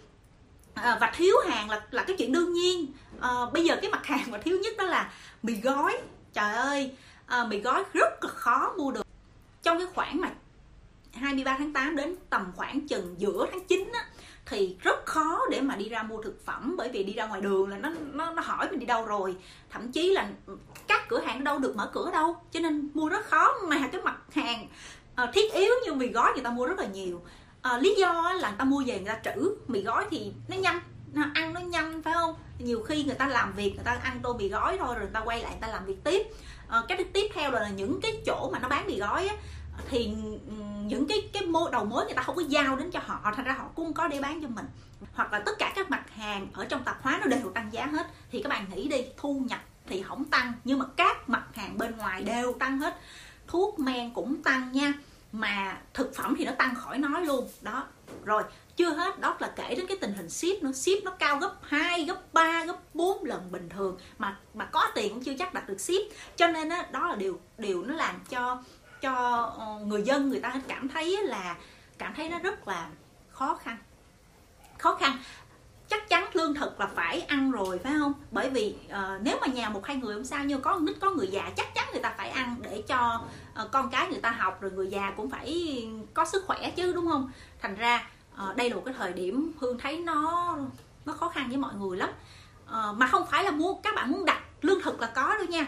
à, 0.83 0.97
và 1.01 1.11
thiếu 1.15 1.35
hàng 1.49 1.69
là 1.69 1.81
là 1.91 2.03
cái 2.03 2.15
chuyện 2.19 2.31
đương 2.31 2.53
nhiên. 2.53 2.87
À, 3.21 3.29
bây 3.53 3.65
giờ 3.65 3.75
cái 3.81 3.91
mặt 3.91 4.05
hàng 4.05 4.31
mà 4.31 4.37
thiếu 4.37 4.57
nhất 4.63 4.73
đó 4.77 4.83
là 4.83 5.11
mì 5.43 5.53
gói. 5.53 5.97
Trời 6.33 6.55
ơi 6.55 6.91
à, 7.25 7.45
mì 7.45 7.59
gói 7.59 7.83
rất 7.93 8.23
là 8.23 8.29
khó 8.29 8.73
mua 8.77 8.91
được. 8.91 9.07
Trong 9.63 9.77
cái 9.77 9.87
khoảng 9.95 10.21
mà 10.21 10.29
23 11.13 11.55
tháng 11.57 11.73
8 11.73 11.95
đến 11.95 12.15
tầm 12.29 12.51
khoảng 12.55 12.87
chừng 12.87 13.15
giữa 13.17 13.45
tháng 13.51 13.65
9 13.65 13.91
á, 13.93 14.05
thì 14.45 14.77
rất 14.81 15.05
khó 15.05 15.41
để 15.51 15.61
mà 15.61 15.75
đi 15.75 15.89
ra 15.89 16.03
mua 16.03 16.21
thực 16.21 16.45
phẩm 16.45 16.75
bởi 16.77 16.89
vì 16.89 17.03
đi 17.03 17.13
ra 17.13 17.27
ngoài 17.27 17.41
đường 17.41 17.69
là 17.69 17.77
nó 17.77 17.89
nó 18.13 18.31
nó 18.31 18.41
hỏi 18.41 18.67
mình 18.69 18.79
đi 18.79 18.85
đâu 18.85 19.05
rồi. 19.05 19.35
Thậm 19.69 19.91
chí 19.91 20.13
là 20.13 20.29
các 20.87 21.09
cửa 21.09 21.19
hàng 21.19 21.43
đâu 21.43 21.59
được 21.59 21.75
mở 21.75 21.89
cửa 21.93 22.09
đâu 22.11 22.35
cho 22.51 22.59
nên 22.59 22.89
mua 22.93 23.09
rất 23.09 23.25
khó. 23.25 23.53
Mà 23.67 23.89
cái 23.91 24.01
mặt 24.01 24.17
hàng 24.33 24.67
uh, 25.23 25.29
thiết 25.33 25.53
yếu 25.53 25.73
như 25.85 25.93
mì 25.93 26.07
gói 26.07 26.31
người 26.33 26.43
ta 26.43 26.49
mua 26.49 26.65
rất 26.65 26.79
là 26.79 26.85
nhiều 26.85 27.21
à, 27.61 27.77
lý 27.77 27.95
do 27.99 28.33
là 28.33 28.49
người 28.49 28.57
ta 28.57 28.65
mua 28.65 28.83
về 28.85 28.99
người 28.99 29.13
ta 29.13 29.19
trữ 29.23 29.55
mì 29.67 29.81
gói 29.81 30.05
thì 30.11 30.31
nó 30.47 30.57
nhanh 30.57 30.79
nó 31.13 31.23
ăn 31.33 31.53
nó 31.53 31.59
nhanh 31.59 32.03
phải 32.03 32.13
không? 32.13 32.35
Nhiều 32.59 32.83
khi 32.83 33.03
người 33.03 33.15
ta 33.15 33.27
làm 33.27 33.53
việc 33.53 33.75
người 33.75 33.83
ta 33.83 33.99
ăn 34.03 34.19
tô 34.23 34.33
mì 34.33 34.49
gói 34.49 34.77
thôi 34.77 34.95
rồi 34.95 35.03
người 35.03 35.13
ta 35.13 35.19
quay 35.19 35.41
lại 35.41 35.51
người 35.51 35.61
ta 35.61 35.67
làm 35.67 35.85
việc 35.85 36.03
tiếp. 36.03 36.27
À, 36.67 36.81
cái 36.87 37.03
tiếp 37.13 37.27
theo 37.33 37.51
là 37.51 37.69
những 37.69 38.01
cái 38.01 38.11
chỗ 38.25 38.49
mà 38.53 38.59
nó 38.59 38.69
bán 38.69 38.87
mì 38.87 38.99
gói 38.99 39.27
á, 39.27 39.35
thì 39.89 40.05
những 40.85 41.07
cái 41.07 41.29
cái 41.33 41.45
mô 41.45 41.69
đầu 41.69 41.85
mối 41.85 42.05
người 42.05 42.13
ta 42.13 42.21
không 42.21 42.35
có 42.35 42.41
giao 42.47 42.75
đến 42.75 42.91
cho 42.91 42.99
họ 43.05 43.31
thành 43.35 43.45
ra 43.45 43.53
họ 43.53 43.65
cũng 43.75 43.93
có 43.93 44.07
để 44.07 44.21
bán 44.21 44.41
cho 44.41 44.47
mình. 44.47 44.65
Hoặc 45.13 45.33
là 45.33 45.39
tất 45.39 45.51
cả 45.59 45.73
các 45.75 45.89
mặt 45.89 46.03
hàng 46.15 46.47
ở 46.53 46.65
trong 46.65 46.83
tạp 46.83 47.03
hóa 47.03 47.19
nó 47.21 47.27
đều 47.27 47.51
tăng 47.53 47.73
giá 47.73 47.85
hết. 47.85 48.07
Thì 48.31 48.41
các 48.43 48.49
bạn 48.49 48.65
nghĩ 48.69 48.87
đi 48.87 49.05
thu 49.17 49.43
nhập 49.49 49.59
thì 49.87 50.01
không 50.01 50.25
tăng 50.25 50.53
nhưng 50.63 50.79
mà 50.79 50.85
các 50.97 51.29
mặt 51.29 51.43
hàng 51.53 51.77
bên 51.77 51.97
ngoài 51.97 52.23
đều 52.23 52.53
tăng 52.53 52.79
hết. 52.79 52.99
Thuốc 53.47 53.79
men 53.79 54.13
cũng 54.13 54.43
tăng 54.43 54.71
nha 54.71 54.93
mà 55.31 55.77
thực 55.93 56.15
phẩm 56.15 56.35
thì 56.37 56.45
nó 56.45 56.51
tăng 56.51 56.75
khỏi 56.75 56.97
nói 56.97 57.25
luôn. 57.25 57.49
Đó 57.61 57.87
rồi 58.25 58.43
chưa 58.75 58.89
hết. 58.89 59.19
Đó 59.19 59.37
là 59.39 59.51
kể 59.55 59.75
đến 59.75 59.87
cái 59.87 59.97
tình 60.01 60.13
hình 60.13 60.29
ship 60.29 60.63
nó 60.63 60.71
ship 60.71 61.03
nó 61.03 61.11
cao 61.11 61.37
gấp 61.37 61.53
2, 61.61 62.05
gấp 62.05 62.33
3, 62.33 62.65
gấp 62.65 62.77
4 62.93 63.23
lần 63.23 63.51
bình 63.51 63.69
thường 63.69 63.97
mà 64.17 64.37
mà 64.53 64.65
có 64.65 64.87
tiền 64.95 65.13
cũng 65.13 65.23
chưa 65.23 65.33
chắc 65.39 65.53
đặt 65.53 65.69
được 65.69 65.81
ship. 65.81 66.15
Cho 66.35 66.47
nên 66.47 66.69
đó, 66.69 66.83
đó 66.91 67.07
là 67.07 67.15
điều 67.15 67.39
điều 67.57 67.83
nó 67.83 67.95
làm 67.95 68.15
cho 68.29 68.63
cho 69.01 69.13
ờ, 69.57 69.79
người 69.85 70.01
dân 70.01 70.29
người 70.29 70.39
ta 70.39 70.53
cảm 70.67 70.89
thấy 70.89 71.17
là 71.23 71.55
cảm 71.97 72.13
thấy 72.15 72.29
nó 72.29 72.39
rất 72.39 72.67
là 72.67 72.89
khó 73.29 73.59
khăn. 73.63 73.77
Khó 74.77 74.95
khăn. 74.95 75.17
Chắc 75.89 76.09
chắn 76.09 76.29
lương 76.33 76.55
thực 76.55 76.79
là 76.79 76.87
phải 76.95 77.21
ăn 77.21 77.51
rồi 77.51 77.79
phải 77.79 77.93
không? 77.99 78.13
Bởi 78.31 78.49
vì 78.49 78.75
uh, 78.85 79.21
nếu 79.21 79.37
mà 79.41 79.47
nhà 79.47 79.69
một 79.69 79.85
hai 79.85 79.97
người 79.97 80.15
không 80.15 80.25
sao 80.25 80.45
nhưng 80.45 80.61
có 80.61 80.79
nít 80.81 80.95
có 81.01 81.11
người 81.11 81.27
già 81.27 81.51
chắc 81.57 81.75
chắn 81.75 81.87
người 81.91 82.01
ta 82.01 82.13
phải 82.17 82.29
ăn 82.29 82.55
để 82.61 82.83
cho 82.87 83.21
Ờ, 83.59 83.67
con 83.71 83.89
cái 83.89 84.07
người 84.09 84.19
ta 84.19 84.31
học 84.31 84.61
rồi 84.61 84.71
người 84.71 84.87
già 84.87 85.13
cũng 85.17 85.29
phải 85.29 85.83
có 86.13 86.25
sức 86.25 86.43
khỏe 86.47 86.71
chứ 86.75 86.93
đúng 86.93 87.07
không? 87.07 87.31
Thành 87.61 87.75
ra 87.75 88.07
ờ, 88.35 88.53
đây 88.53 88.69
là 88.69 88.75
một 88.75 88.81
cái 88.85 88.93
thời 88.97 89.13
điểm 89.13 89.51
hương 89.59 89.77
thấy 89.77 89.97
nó 89.97 90.57
nó 91.05 91.13
khó 91.13 91.29
khăn 91.29 91.47
với 91.49 91.57
mọi 91.57 91.73
người 91.75 91.97
lắm. 91.97 92.09
Ờ, 92.65 92.93
mà 92.97 93.07
không 93.07 93.25
phải 93.31 93.43
là 93.43 93.51
mua 93.51 93.73
các 93.73 93.95
bạn 93.95 94.11
muốn 94.11 94.25
đặt 94.25 94.41
lương 94.61 94.81
thực 94.81 95.01
là 95.01 95.07
có 95.15 95.35
đâu 95.37 95.45
nha. 95.49 95.67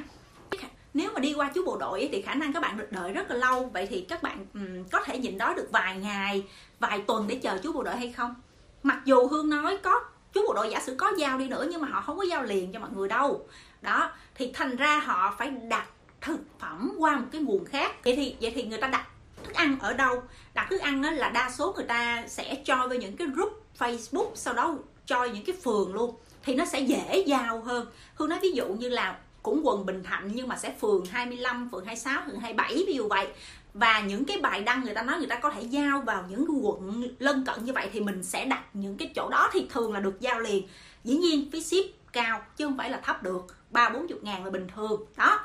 Nếu 0.93 1.11
mà 1.13 1.19
đi 1.19 1.33
qua 1.33 1.51
chú 1.55 1.65
bộ 1.65 1.77
đội 1.77 2.09
thì 2.11 2.21
khả 2.21 2.35
năng 2.35 2.53
các 2.53 2.59
bạn 2.59 2.77
được 2.77 2.91
đợi 2.91 3.13
rất 3.13 3.31
là 3.31 3.35
lâu. 3.35 3.69
Vậy 3.73 3.87
thì 3.89 4.01
các 4.01 4.23
bạn 4.23 4.45
um, 4.53 4.83
có 4.91 5.03
thể 5.05 5.17
nhịn 5.19 5.37
đó 5.37 5.53
được 5.53 5.67
vài 5.71 5.97
ngày 5.97 6.43
vài 6.79 7.01
tuần 7.07 7.27
để 7.27 7.35
chờ 7.35 7.59
chú 7.63 7.73
bộ 7.73 7.83
đội 7.83 7.95
hay 7.95 8.11
không? 8.11 8.35
Mặc 8.83 9.01
dù 9.05 9.27
hương 9.27 9.49
nói 9.49 9.77
có 9.77 10.03
chú 10.33 10.41
bộ 10.47 10.53
đội 10.53 10.69
giả 10.69 10.79
sử 10.79 10.95
có 10.95 11.13
giao 11.17 11.37
đi 11.37 11.47
nữa 11.47 11.67
nhưng 11.69 11.81
mà 11.81 11.87
họ 11.87 12.01
không 12.01 12.17
có 12.17 12.23
giao 12.23 12.43
liền 12.43 12.71
cho 12.73 12.79
mọi 12.79 12.89
người 12.95 13.07
đâu. 13.07 13.47
Đó 13.81 14.11
thì 14.35 14.51
thành 14.53 14.75
ra 14.75 14.99
họ 14.99 15.35
phải 15.37 15.49
đặt 15.49 15.85
thực 16.21 16.39
phẩm 16.59 16.95
qua 16.97 17.17
một 17.17 17.25
cái 17.31 17.41
nguồn 17.41 17.65
khác. 17.65 18.03
Vậy 18.03 18.15
thì 18.15 18.35
vậy 18.41 18.51
thì 18.55 18.63
người 18.63 18.77
ta 18.77 18.87
đặt 18.87 19.07
thức 19.43 19.53
ăn 19.53 19.79
ở 19.79 19.93
đâu? 19.93 20.23
Đặt 20.53 20.67
thức 20.69 20.81
ăn 20.81 21.01
là 21.01 21.29
đa 21.29 21.51
số 21.51 21.73
người 21.75 21.85
ta 21.85 22.23
sẽ 22.27 22.55
cho 22.65 22.75
vào 22.75 22.97
những 22.97 23.17
cái 23.17 23.27
group 23.27 23.63
facebook 23.79 24.31
sau 24.35 24.53
đó 24.53 24.77
cho 25.05 25.23
những 25.23 25.45
cái 25.45 25.55
phường 25.63 25.93
luôn. 25.93 26.15
Thì 26.43 26.55
nó 26.55 26.65
sẽ 26.65 26.79
dễ 26.79 27.23
giao 27.27 27.61
hơn. 27.61 27.87
Hương 28.15 28.29
nói 28.29 28.39
ví 28.41 28.51
dụ 28.51 28.67
như 28.67 28.89
là 28.89 29.17
cũng 29.43 29.61
quận 29.63 29.85
Bình 29.85 30.03
Thạnh 30.03 30.31
nhưng 30.33 30.47
mà 30.47 30.57
sẽ 30.57 30.75
phường 30.81 31.05
25, 31.05 31.69
phường 31.71 31.85
26, 31.85 32.21
phường 32.27 32.39
27 32.39 32.83
ví 32.87 32.93
dụ 32.93 33.07
vậy. 33.07 33.27
Và 33.73 34.01
những 34.01 34.25
cái 34.25 34.37
bài 34.37 34.61
đăng 34.61 34.83
người 34.83 34.93
ta 34.93 35.01
nói 35.01 35.17
người 35.17 35.27
ta 35.27 35.39
có 35.39 35.49
thể 35.49 35.61
giao 35.61 36.01
vào 36.01 36.25
những 36.29 36.45
quận 36.61 37.07
lân 37.19 37.45
cận 37.45 37.65
như 37.65 37.73
vậy 37.73 37.89
thì 37.93 37.99
mình 37.99 38.23
sẽ 38.23 38.45
đặt 38.45 38.63
những 38.73 38.97
cái 38.97 39.11
chỗ 39.15 39.29
đó 39.29 39.49
thì 39.53 39.67
thường 39.69 39.93
là 39.93 39.99
được 39.99 40.21
giao 40.21 40.39
liền. 40.39 40.67
Dĩ 41.03 41.15
nhiên 41.15 41.51
phí 41.51 41.63
ship 41.63 42.13
cao 42.13 42.41
chứ 42.57 42.65
không 42.65 42.77
phải 42.77 42.89
là 42.89 43.01
thấp 43.03 43.23
được 43.23 43.47
ba 43.69 43.89
bốn 43.89 44.07
chục 44.07 44.23
ngàn 44.23 44.43
là 44.43 44.49
bình 44.49 44.67
thường. 44.75 45.05
Đó 45.17 45.39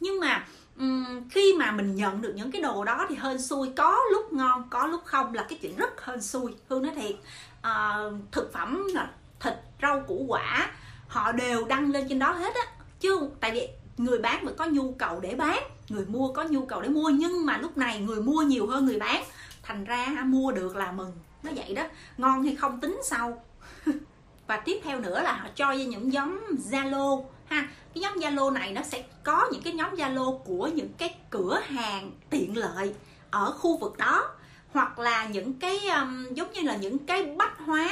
nhưng 0.00 0.20
mà 0.20 0.46
um, 0.78 1.28
khi 1.30 1.54
mà 1.58 1.70
mình 1.70 1.94
nhận 1.94 2.20
được 2.20 2.32
những 2.36 2.50
cái 2.50 2.62
đồ 2.62 2.84
đó 2.84 3.06
thì 3.08 3.16
hên 3.22 3.42
xui 3.42 3.72
có 3.76 3.98
lúc 4.12 4.32
ngon 4.32 4.68
có 4.70 4.86
lúc 4.86 5.00
không 5.04 5.34
là 5.34 5.46
cái 5.48 5.58
chuyện 5.62 5.76
rất 5.76 6.04
hên 6.04 6.22
xui 6.22 6.54
hương 6.68 6.82
nói 6.82 6.92
thiệt. 6.94 7.16
Uh, 7.58 8.32
thực 8.32 8.52
phẩm 8.52 8.86
là 8.94 9.10
thịt 9.40 9.54
rau 9.82 10.00
củ 10.00 10.24
quả 10.28 10.70
họ 11.08 11.32
đều 11.32 11.64
đăng 11.64 11.90
lên 11.90 12.06
trên 12.08 12.18
đó 12.18 12.32
hết 12.32 12.54
á. 12.54 12.62
Chứ 13.00 13.30
tại 13.40 13.52
vì 13.52 13.68
người 13.96 14.18
bán 14.18 14.44
vẫn 14.44 14.56
có 14.56 14.66
nhu 14.66 14.92
cầu 14.92 15.20
để 15.20 15.34
bán 15.34 15.58
người 15.88 16.06
mua 16.06 16.32
có 16.32 16.44
nhu 16.44 16.66
cầu 16.66 16.82
để 16.82 16.88
mua 16.88 17.08
nhưng 17.08 17.46
mà 17.46 17.58
lúc 17.58 17.78
này 17.78 18.00
người 18.00 18.22
mua 18.22 18.42
nhiều 18.42 18.66
hơn 18.66 18.86
người 18.86 18.98
bán. 18.98 19.24
Thành 19.62 19.84
ra 19.84 20.06
mua 20.24 20.52
được 20.52 20.76
là 20.76 20.92
mừng. 20.92 21.12
Nó 21.42 21.50
vậy 21.56 21.74
đó 21.74 21.82
ngon 22.18 22.42
hay 22.42 22.56
không 22.56 22.80
tính 22.80 23.00
sau. 23.04 23.44
Và 24.46 24.56
tiếp 24.56 24.80
theo 24.84 25.00
nữa 25.00 25.22
là 25.22 25.32
họ 25.32 25.48
cho 25.54 25.70
ra 25.70 25.74
những 25.74 26.10
nhóm 26.10 26.40
zalo 26.70 27.24
ha. 27.48 27.68
Cái 27.94 28.02
nhóm 28.02 28.14
zalo 28.14 28.52
này 28.52 28.72
nó 28.72 28.82
sẽ 28.82 29.04
có 29.24 29.48
những 29.52 29.62
cái 29.62 29.72
nhóm 29.72 29.94
zalo 29.94 30.38
của 30.38 30.66
những 30.66 30.92
cái 30.98 31.14
cửa 31.30 31.60
hàng 31.66 32.12
tiện 32.30 32.56
lợi 32.56 32.94
ở 33.30 33.52
khu 33.52 33.76
vực 33.76 33.96
đó 33.96 34.30
hoặc 34.72 34.98
là 34.98 35.26
những 35.26 35.54
cái 35.54 35.88
um, 35.88 36.34
giống 36.34 36.52
như 36.52 36.60
là 36.60 36.76
những 36.76 36.98
cái 36.98 37.24
bách 37.24 37.58
hóa 37.58 37.90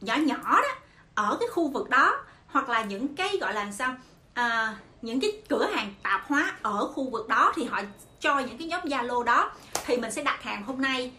nhỏ 0.00 0.16
nhỏ 0.16 0.60
đó 0.62 0.68
ở 1.14 1.36
cái 1.40 1.48
khu 1.48 1.68
vực 1.68 1.90
đó 1.90 2.24
hoặc 2.46 2.68
là 2.68 2.84
những 2.84 3.16
cái 3.16 3.36
gọi 3.40 3.54
là 3.54 3.72
sao 3.72 3.96
à, 4.34 4.76
những 5.02 5.20
cái 5.20 5.32
cửa 5.48 5.66
hàng 5.66 5.94
tạp 6.02 6.26
hóa 6.26 6.54
ở 6.62 6.86
khu 6.86 7.10
vực 7.10 7.28
đó 7.28 7.52
thì 7.56 7.64
họ 7.64 7.80
cho 8.20 8.38
những 8.38 8.58
cái 8.58 8.68
nhóm 8.68 8.80
zalo 8.84 9.22
đó. 9.22 9.52
Thì 9.86 9.96
mình 9.96 10.12
sẽ 10.12 10.22
đặt 10.22 10.42
hàng 10.42 10.62
hôm 10.62 10.80
nay 10.80 11.12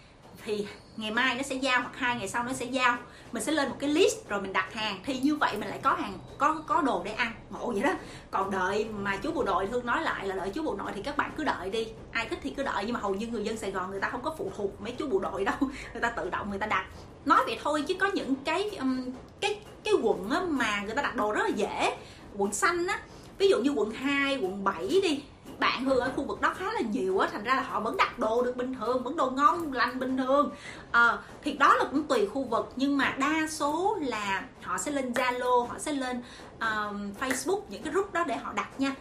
thì 0.46 0.68
ngày 0.98 1.12
mai 1.12 1.36
nó 1.36 1.44
sẽ 1.44 1.56
giao 1.56 1.82
hoặc 1.82 1.92
hai 1.96 2.16
ngày 2.16 2.28
sau 2.28 2.44
nó 2.44 2.54
sẽ 2.54 2.66
giao 2.66 2.98
mình 3.36 3.44
sẽ 3.44 3.51
lên 3.51 3.70
một 3.70 3.75
cái 3.80 3.89
list 3.89 4.30
rồi 4.30 4.42
mình 4.42 4.54
đặt 4.54 4.74
hàng. 4.74 5.00
Thì 5.04 5.20
như 5.20 5.36
vậy 5.36 5.58
mình 5.58 5.70
lại 5.70 5.80
có 5.84 5.94
hàng 5.94 6.20
có 6.38 6.63
có 6.68 6.82
đồ 6.82 7.01
để 7.06 7.12
ăn. 7.12 7.32
Ngộ 7.50 7.72
vậy 7.72 7.82
đó 7.82 7.94
còn 8.32 8.51
đợi 8.51 8.86
mà 8.86 9.18
chú 9.18 9.32
bộ 9.32 9.44
đội 9.44 9.68
thương 9.68 9.86
nói 9.86 10.01
lại 10.01 10.27
là 10.27 10.36
đợi 10.36 10.50
chú 10.54 10.63
bộ 10.63 10.75
đội 10.75 10.92
thì 10.96 11.01
các 11.01 11.18
bạn 11.18 11.32
cứ 11.38 11.44
đợi 11.44 11.70
đi. 11.70 11.88
Ai 12.12 12.27
thích 12.30 12.39
thì 12.44 12.50
cứ 12.50 12.63
đợi 12.63 12.84
nhưng 12.86 12.94
mà 12.94 13.00
hầu 13.00 13.15
như 13.15 13.27
người 13.27 13.44
dân 13.44 13.58
sài 13.58 13.72
gòn 13.72 13.92
người 13.92 14.00
ta 14.00 14.10
không 14.10 14.22
có 14.22 14.36
phụ 14.38 14.51
thuộc 14.58 14.82
mấy 14.82 14.92
chú 14.92 15.08
bộ 15.08 15.20
đội 15.20 15.46
đâu. 15.46 15.56
Người 15.94 16.01
ta 16.01 16.10
tự 16.10 16.30
động 16.30 16.50
người 16.50 16.60
ta 16.60 16.68
đặt. 16.68 16.86
Nói 17.25 17.44
vậy 17.46 17.60
thôi 17.63 17.84
chứ 17.88 17.94
có 18.00 18.08
những 18.13 18.36
cái 18.46 18.70
um, 18.80 19.12
cái 19.42 19.60
cái 19.84 19.94
quận 20.01 20.30
mà 20.50 20.82
người 20.82 20.96
ta 20.96 21.01
đặt 21.01 21.15
đồ 21.15 21.32
rất 21.32 21.44
là 21.44 21.56
dễ. 21.56 21.98
Quận 22.38 22.54
xanh 22.54 22.88
á 22.88 23.00
ví 23.38 23.50
dụ 23.50 23.60
như 23.62 23.70
quận 23.70 23.92
2, 23.92 24.38
quận 24.38 24.63
7 24.63 24.88
đi 25.04 25.24
bạn 25.60 25.86
hương 25.86 26.00
ở 26.00 26.12
khu 26.16 26.24
vực 26.24 26.42
đó 26.42 26.54
khá 26.58 26.66
là 26.74 26.82
nhiều 26.82 27.20
á 27.20 27.30
thành 27.32 27.44
ra 27.44 27.56
là 27.56 27.62
họ 27.62 27.80
vẫn 27.80 27.98
đặt 27.98 28.20
đồ 28.20 28.42
được 28.42 28.58
bình 28.58 28.76
thường 28.80 29.04
vẫn 29.04 29.16
đồ 29.16 29.30
ngon 29.30 29.74
lành 29.74 30.00
bình 30.00 30.18
thường. 30.18 30.52
À, 30.92 31.18
thì 31.44 31.54
đó 31.54 31.76
là 31.76 31.86
cũng 31.92 32.04
tùy 32.04 32.28
khu 32.28 32.44
vực 32.44 32.74
nhưng 32.76 32.98
mà 32.98 33.16
đa 33.20 33.48
số 33.50 33.98
là 34.02 34.44
họ 34.62 34.78
sẽ 34.78 34.92
lên 34.92 35.12
zalo 35.12 35.66
họ 35.66 35.80
sẽ 35.80 35.92
lên 35.92 36.22
um, 36.60 37.14
facebook 37.20 37.62
những 37.70 37.84
cái 37.84 37.94
group 37.94 38.14
đó 38.14 38.24
để 38.28 38.36
họ 38.36 38.54
đặt 38.54 38.70
nha. 38.80 38.96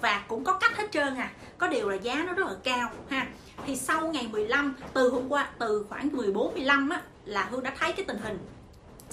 Và 0.00 0.24
cũng 0.28 0.44
có 0.44 0.52
cách 0.52 0.76
hết 0.76 0.88
trơn 0.92 1.14
à 1.16 1.30
có 1.58 1.68
điều 1.68 1.88
là 1.88 1.96
giá 1.96 2.24
nó 2.26 2.32
rất 2.32 2.46
là 2.46 2.54
cao 2.64 2.90
ha. 3.10 3.26
Thì 3.66 3.76
sau 3.76 4.08
ngày 4.08 4.28
15 4.32 4.74
từ 4.92 5.10
hôm 5.10 5.28
qua 5.28 5.48
từ 5.58 5.86
khoảng 5.88 6.08
14 6.12 6.54
15 6.54 6.88
á 6.90 7.02
là 7.24 7.48
Hương 7.50 7.62
đã 7.62 7.72
thấy 7.78 7.92
cái 7.92 8.04
tình 8.04 8.18
hình. 8.18 8.38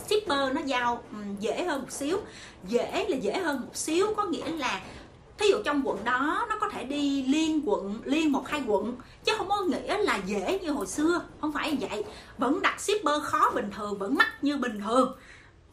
Shipper 0.07 0.53
nó 0.53 0.61
giao 0.65 1.03
dễ 1.39 1.63
hơn 1.63 1.81
một 1.81 1.91
xíu 1.91 2.17
dễ 2.67 3.05
là 3.09 3.17
dễ 3.17 3.37
hơn 3.37 3.61
một 3.61 3.75
xíu 3.75 4.13
có 4.17 4.23
nghĩa 4.25 4.51
là 4.51 4.81
thí 5.39 5.47
dụ 5.49 5.57
trong 5.65 5.81
quận 5.87 6.03
đó, 6.03 6.45
nó 6.49 6.57
có 6.61 6.69
thể 6.69 6.83
đi 6.83 7.23
liên 7.23 7.61
quận, 7.65 8.01
liên 8.05 8.31
một, 8.31 8.47
hai 8.47 8.63
quận, 8.67 8.95
chứ 9.23 9.33
không 9.37 9.49
có 9.49 9.61
nghĩa 9.61 9.97
là 9.97 10.19
dễ 10.25 10.59
như 10.59 10.71
hồi 10.71 10.87
xưa. 10.87 11.21
Không 11.41 11.51
phải 11.51 11.77
vậy. 11.81 12.03
Vẫn 12.37 12.61
đặt 12.61 12.81
shipper 12.81 13.23
khó 13.23 13.51
bình 13.55 13.69
thường, 13.75 13.97
vẫn 13.97 14.15
mắc 14.15 14.27
như 14.41 14.57
bình 14.57 14.81
thường. 14.85 15.17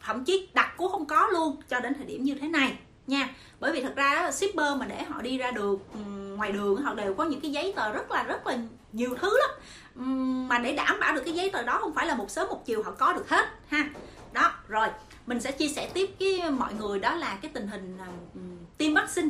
Thậm 0.01 0.25
chí 0.25 0.47
đặt 0.53 0.73
cũng 0.77 0.91
không 0.91 1.05
có 1.05 1.27
luôn, 1.27 1.55
cho 1.69 1.79
đến 1.79 1.93
thời 1.93 2.05
điểm 2.05 2.23
như 2.23 2.35
thế 2.41 2.47
này, 2.47 2.77
nha. 3.07 3.29
Bởi 3.59 3.71
vì 3.71 3.81
thật 3.81 3.93
ra 3.95 4.31
shipper 4.31 4.77
mà 4.77 4.85
để 4.85 5.03
họ 5.03 5.21
đi 5.21 5.37
ra 5.37 5.51
được 5.51 5.79
ừ, 5.93 5.99
ngoài 6.37 6.51
đường, 6.51 6.81
họ 6.81 6.93
đều 6.93 7.13
có 7.13 7.23
những 7.23 7.41
cái 7.41 7.51
giấy 7.51 7.73
tờ 7.75 7.93
rất 7.93 8.11
là 8.11 8.23
rất 8.23 8.47
là 8.47 8.57
nhiều 8.93 9.15
thứ 9.21 9.39
lắm. 9.39 9.49
Ừ, 9.95 10.03
mà 10.49 10.59
để 10.59 10.73
đảm 10.73 10.99
bảo 10.99 11.15
được 11.15 11.21
cái 11.25 11.33
giấy 11.33 11.49
tờ 11.49 11.63
đó 11.63 11.77
không 11.81 11.93
phải 11.93 12.07
là 12.07 12.15
một 12.15 12.31
sớm 12.31 12.47
một 12.47 12.65
chiều 12.65 12.83
họ 12.83 12.91
có 12.91 13.13
được 13.13 13.29
hết, 13.29 13.45
ha. 13.67 13.89
Đó, 14.33 14.51
rồi, 14.67 14.87
mình 15.27 15.41
sẽ 15.41 15.51
chia 15.51 15.67
sẻ 15.67 15.89
tiếp 15.93 16.09
với 16.19 16.51
mọi 16.51 16.73
người 16.73 16.99
đó 16.99 17.15
là 17.15 17.37
cái 17.41 17.51
tình 17.53 17.67
hình 17.67 17.97
à, 17.99 18.07
ừ, 18.33 18.41
tiêm 18.77 18.93
vaccine 18.93 19.29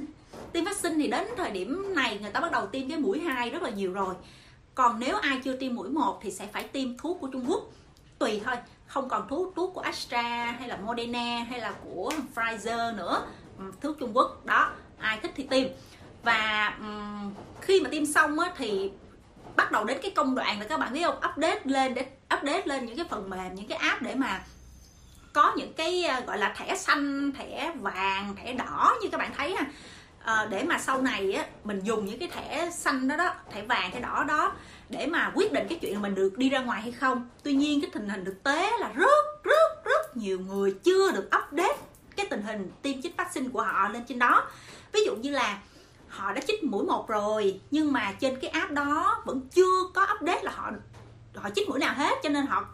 tiêm 0.53 0.63
vaccine 0.63 0.95
thì 0.95 1.07
đến 1.07 1.27
thời 1.37 1.51
điểm 1.51 1.95
này 1.95 2.19
người 2.21 2.31
ta 2.31 2.39
bắt 2.39 2.51
đầu 2.51 2.67
tiêm 2.67 2.89
cái 2.89 2.99
mũi 2.99 3.19
2 3.19 3.49
rất 3.49 3.63
là 3.63 3.69
nhiều 3.69 3.93
rồi. 3.93 4.15
Còn 4.75 4.99
nếu 4.99 5.15
ai 5.17 5.39
chưa 5.43 5.55
tiêm 5.55 5.75
mũi 5.75 5.89
1 5.89 6.19
thì 6.23 6.31
sẽ 6.31 6.47
phải 6.53 6.63
tiêm 6.63 6.97
thuốc 6.97 7.17
của 7.21 7.27
Trung 7.27 7.45
Quốc. 7.47 7.63
Tùy 8.19 8.41
thôi 8.45 8.55
không 8.87 9.09
còn 9.09 9.27
thuốc 9.27 9.53
thuốc 9.55 9.73
của 9.73 9.81
Astra 9.81 10.51
hay 10.59 10.67
là 10.67 10.77
Moderna 10.77 11.45
hay 11.49 11.59
là 11.59 11.73
của 11.83 12.11
Pfizer 12.35 12.95
nữa. 12.95 13.25
Ừ, 13.59 13.65
thuốc 13.81 13.99
Trung 13.99 14.11
Quốc 14.13 14.45
đó 14.45 14.71
ai 14.99 15.19
thích 15.21 15.31
thì 15.35 15.43
tiêm. 15.49 15.67
Và 16.23 16.77
um, 16.79 17.33
khi 17.61 17.81
mà 17.81 17.89
tiêm 17.89 18.05
xong 18.05 18.39
á, 18.39 18.51
thì 18.57 18.91
bắt 19.55 19.71
đầu 19.71 19.85
đến 19.85 19.97
cái 20.01 20.11
công 20.11 20.35
đoạn 20.35 20.59
là 20.59 20.65
các 20.65 20.79
bạn 20.79 20.93
biết 20.93 21.03
không? 21.03 21.17
Update 21.17 21.61
lên 21.63 21.93
để 21.93 22.05
update 22.37 22.61
lên 22.65 22.85
những 22.85 22.97
cái 22.97 23.05
phần 23.09 23.29
mềm 23.29 23.55
những 23.55 23.67
cái 23.67 23.77
app 23.77 24.01
để 24.01 24.15
mà 24.15 24.41
có 25.33 25.53
những 25.55 25.73
cái 25.73 26.03
ờ, 26.03 26.19
gọi 26.19 26.37
là 26.37 26.53
thẻ 26.57 26.77
xanh 26.77 27.31
thẻ 27.31 27.71
vàng 27.79 28.35
thẻ 28.35 28.53
đỏ 28.53 28.95
như 29.01 29.09
các 29.11 29.17
bạn 29.17 29.31
thấy 29.37 29.55
ha 29.55 29.65
à, 30.27 30.47
để 30.49 30.63
mà 30.63 30.77
sau 30.77 31.01
này 31.01 31.33
á 31.33 31.45
mình 31.63 31.79
dùng 31.83 32.05
những 32.05 32.19
cái 32.19 32.27
thẻ 32.27 32.71
xanh 32.71 33.07
đó 33.07 33.17
đó 33.17 33.33
thẻ 33.51 33.61
vàng 33.61 33.91
thẻ 33.91 33.99
đỏ 33.99 34.23
đó 34.27 34.53
để 34.89 35.05
mà 35.07 35.31
quyết 35.35 35.53
định 35.53 35.65
cái 35.69 35.79
chuyện 35.81 35.93
là 35.93 35.99
mình 35.99 36.15
được 36.15 36.37
đi 36.37 36.49
ra 36.49 36.59
ngoài 36.59 36.81
hay 36.81 36.91
không. 36.91 37.29
Tuy 37.43 37.53
nhiên 37.53 37.81
cái 37.81 37.89
tình 37.93 38.09
hình 38.09 38.25
thực 38.25 38.43
tế 38.43 38.71
là 38.79 38.91
rất 38.93 39.43
rất 39.43 39.85
rất 39.85 40.17
nhiều 40.17 40.39
người 40.39 40.75
chưa 40.83 41.11
được 41.11 41.25
update 41.25 41.77
cái 42.15 42.25
tình 42.29 42.41
hình 42.41 42.71
tiêm 42.81 43.01
chích 43.01 43.17
vaccine 43.17 43.49
của 43.53 43.61
họ 43.61 43.89
lên 43.89 44.03
trên 44.07 44.19
đó. 44.19 44.47
Ví 44.93 44.99
dụ 45.05 45.15
như 45.15 45.31
là 45.31 45.59
họ 46.07 46.33
đã 46.33 46.41
chích 46.47 46.63
mũi 46.63 46.85
một 46.85 47.07
rồi 47.07 47.61
nhưng 47.71 47.93
mà 47.93 48.13
trên 48.19 48.39
cái 48.39 48.49
app 48.49 48.71
đó 48.71 49.23
vẫn 49.25 49.41
chưa 49.51 49.83
có 49.93 50.07
update 50.15 50.43
là 50.43 50.51
họ 50.55 50.71
họ 51.35 51.49
chích 51.49 51.69
mũi 51.69 51.79
nào 51.79 51.93
hết 51.93 52.17
cho 52.23 52.29
nên 52.29 52.45
họ 52.45 52.65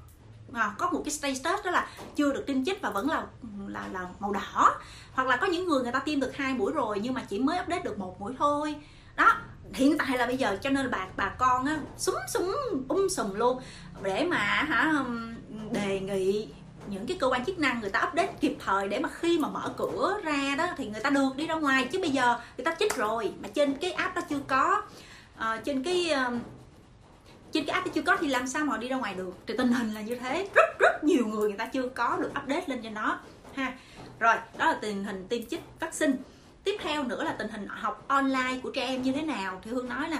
à, 0.54 0.74
có 0.78 0.90
một 0.90 1.02
cái 1.06 1.12
status 1.12 1.66
đó 1.66 1.72
là 1.72 1.88
chưa 2.16 2.34
được 2.34 2.44
tiêm 2.48 2.66
chích 2.66 2.82
và 2.82 2.90
vẫn 2.90 3.10
là 3.10 3.24
là 3.68 3.88
là 3.94 4.08
màu 4.20 4.32
đỏ. 4.32 4.76
Hoặc 5.14 5.28
là 5.28 5.38
có 5.38 5.48
những 5.48 5.68
người 5.68 5.84
người 5.84 5.92
ta 5.92 6.00
tiêm 6.00 6.20
được 6.20 6.36
hai 6.36 6.54
mũi 6.54 6.72
rồi 6.72 7.00
nhưng 7.04 7.14
mà 7.14 7.22
chỉ 7.30 7.40
mới 7.40 7.60
update 7.60 7.84
được 7.84 8.00
một 8.00 8.22
mũi 8.22 8.34
thôi. 8.40 8.76
Đó 9.16 9.36
hiện 9.74 9.98
tại 9.98 10.18
là 10.18 10.26
bây 10.26 10.38
giờ 10.38 10.58
cho 10.62 10.70
nên 10.70 10.86
là 10.86 10.92
bà 10.92 11.08
bà 11.18 11.30
con 11.30 11.66
á 11.66 11.80
súng 11.98 12.16
súng 12.34 12.56
um 12.90 13.08
sùm 13.08 13.34
luôn. 13.34 13.62
Để 14.02 14.26
mà 14.26 14.38
hả 14.38 14.94
um, 14.98 15.34
đề 15.72 16.00
nghị 16.00 16.48
những 16.88 17.08
cái 17.08 17.18
cơ 17.20 17.28
quan 17.28 17.46
chức 17.46 17.60
năng 17.60 17.80
người 17.80 17.90
ta 17.90 18.08
update 18.08 18.34
kịp 18.40 18.58
thời 18.66 18.88
để 18.88 19.00
mà 19.00 19.10
khi 19.20 19.40
mà 19.40 19.48
mở 19.48 19.74
cửa 19.78 20.20
ra 20.24 20.56
đó 20.58 20.68
thì 20.78 20.88
người 20.88 21.02
ta 21.02 21.10
được 21.10 21.30
đi 21.36 21.48
ra 21.48 21.56
ngoài. 21.56 21.88
Chứ 21.92 22.00
bây 22.00 22.10
giờ 22.10 22.40
người 22.58 22.66
ta 22.66 22.76
chích 22.80 22.96
rồi 22.96 23.34
mà 23.42 23.50
trên 23.54 23.74
cái 23.74 23.92
app 23.92 24.16
đó 24.16 24.22
chưa 24.30 24.40
có. 24.48 24.82
Uh, 25.38 25.64
trên 25.66 25.84
cái 25.84 26.12
uh, 26.12 26.34
trên 27.54 27.66
cái 27.66 27.74
app 27.74 27.86
đó 27.86 27.92
chưa 27.96 28.02
có 28.02 28.18
thì 28.18 28.28
làm 28.28 28.48
sao 28.48 28.66
mà 28.66 28.78
đi 28.78 28.88
ra 28.88 28.96
ngoài 28.96 29.14
được? 29.14 29.34
Thì 29.48 29.54
tình 29.58 29.72
hình 29.72 29.94
là 29.94 30.02
như 30.02 30.16
thế. 30.16 30.48
Rất 30.56 30.80
rất 30.80 31.04
nhiều 31.04 31.28
người 31.28 31.50
người 31.50 31.58
ta 31.58 31.66
chưa 31.66 31.88
có 31.88 32.18
được 32.22 32.32
update 32.44 32.64
lên 32.68 32.82
cho 32.82 32.90
nó 32.90 33.20
ha. 33.54 33.74
Rồi 34.20 34.36
đó 34.58 34.66
là 34.66 34.78
tình 34.82 35.04
hình 35.04 35.28
tiêm 35.30 35.46
chích 35.46 35.62
vaccine. 35.80 36.14
Tiếp 36.64 36.76
theo 36.80 37.04
nữa 37.04 37.24
là 37.24 37.36
tình 37.40 37.50
hình 37.50 37.68
học 37.68 38.04
online 38.08 38.60
của 38.64 38.72
trẻ 38.72 38.86
em 38.86 39.02
như 39.02 39.12
thế 39.12 39.22
nào? 39.22 39.62
Thì 39.64 39.72
hương 39.72 39.90
nói 39.90 40.10
là 40.10 40.20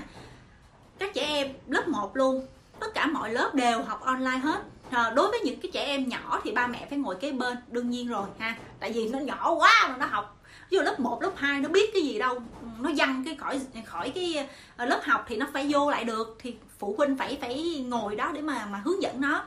các 1.00 1.14
trẻ 1.14 1.26
em 1.26 1.54
lớp 1.68 1.88
1 1.88 2.18
luôn. 2.18 2.48
Tất 2.80 2.94
cả 2.94 3.06
mọi 3.06 3.34
lớp 3.34 3.56
đều 3.56 3.84
học 3.84 4.02
online 4.02 4.38
hết. 4.38 4.64
À, 4.90 5.12
đối 5.16 5.32
với 5.32 5.40
những 5.40 5.60
cái 5.60 5.72
trẻ 5.74 5.86
em 5.86 6.10
nhỏ 6.10 6.42
thì 6.44 6.52
ba 6.52 6.68
mẹ 6.68 6.88
phải 6.90 6.98
ngồi 6.98 7.16
kế 7.16 7.32
bên. 7.32 7.58
Đương 7.68 7.90
nhiên 7.90 8.08
rồi 8.08 8.28
ha. 8.40 8.56
Tại 8.80 8.92
vì 8.92 9.10
nó 9.10 9.20
nhỏ 9.20 9.54
quá 9.54 9.88
mà 9.90 9.98
nó 9.98 10.06
học 10.06 10.43
ví 10.70 10.78
dụ 10.78 10.82
lớp 10.82 11.00
1, 11.00 11.22
lớp 11.22 11.32
2 11.36 11.60
nó 11.60 11.70
biết 11.70 11.90
cái 11.94 12.02
gì 12.02 12.20
đâu 12.20 12.40
nó 12.80 12.92
văng 12.98 13.24
cái 13.26 13.36
khỏi 13.36 13.60
khỏi 13.86 14.10
cái 14.16 14.48
ờ, 14.78 14.86
lớp 14.86 15.02
học 15.04 15.26
thì 15.28 15.38
nó 15.38 15.48
phải 15.54 15.68
vô 15.70 15.92
lại 15.92 16.04
được 16.04 16.38
thì 16.40 16.56
phụ 16.80 16.96
huynh 16.98 17.18
phải 17.18 17.38
phải 17.42 17.86
ngồi 17.88 18.16
đó 18.16 18.32
để 18.34 18.42
mà 18.42 18.66
mà 18.66 18.82
hướng 18.86 19.02
dẫn 19.02 19.22
nó. 19.22 19.46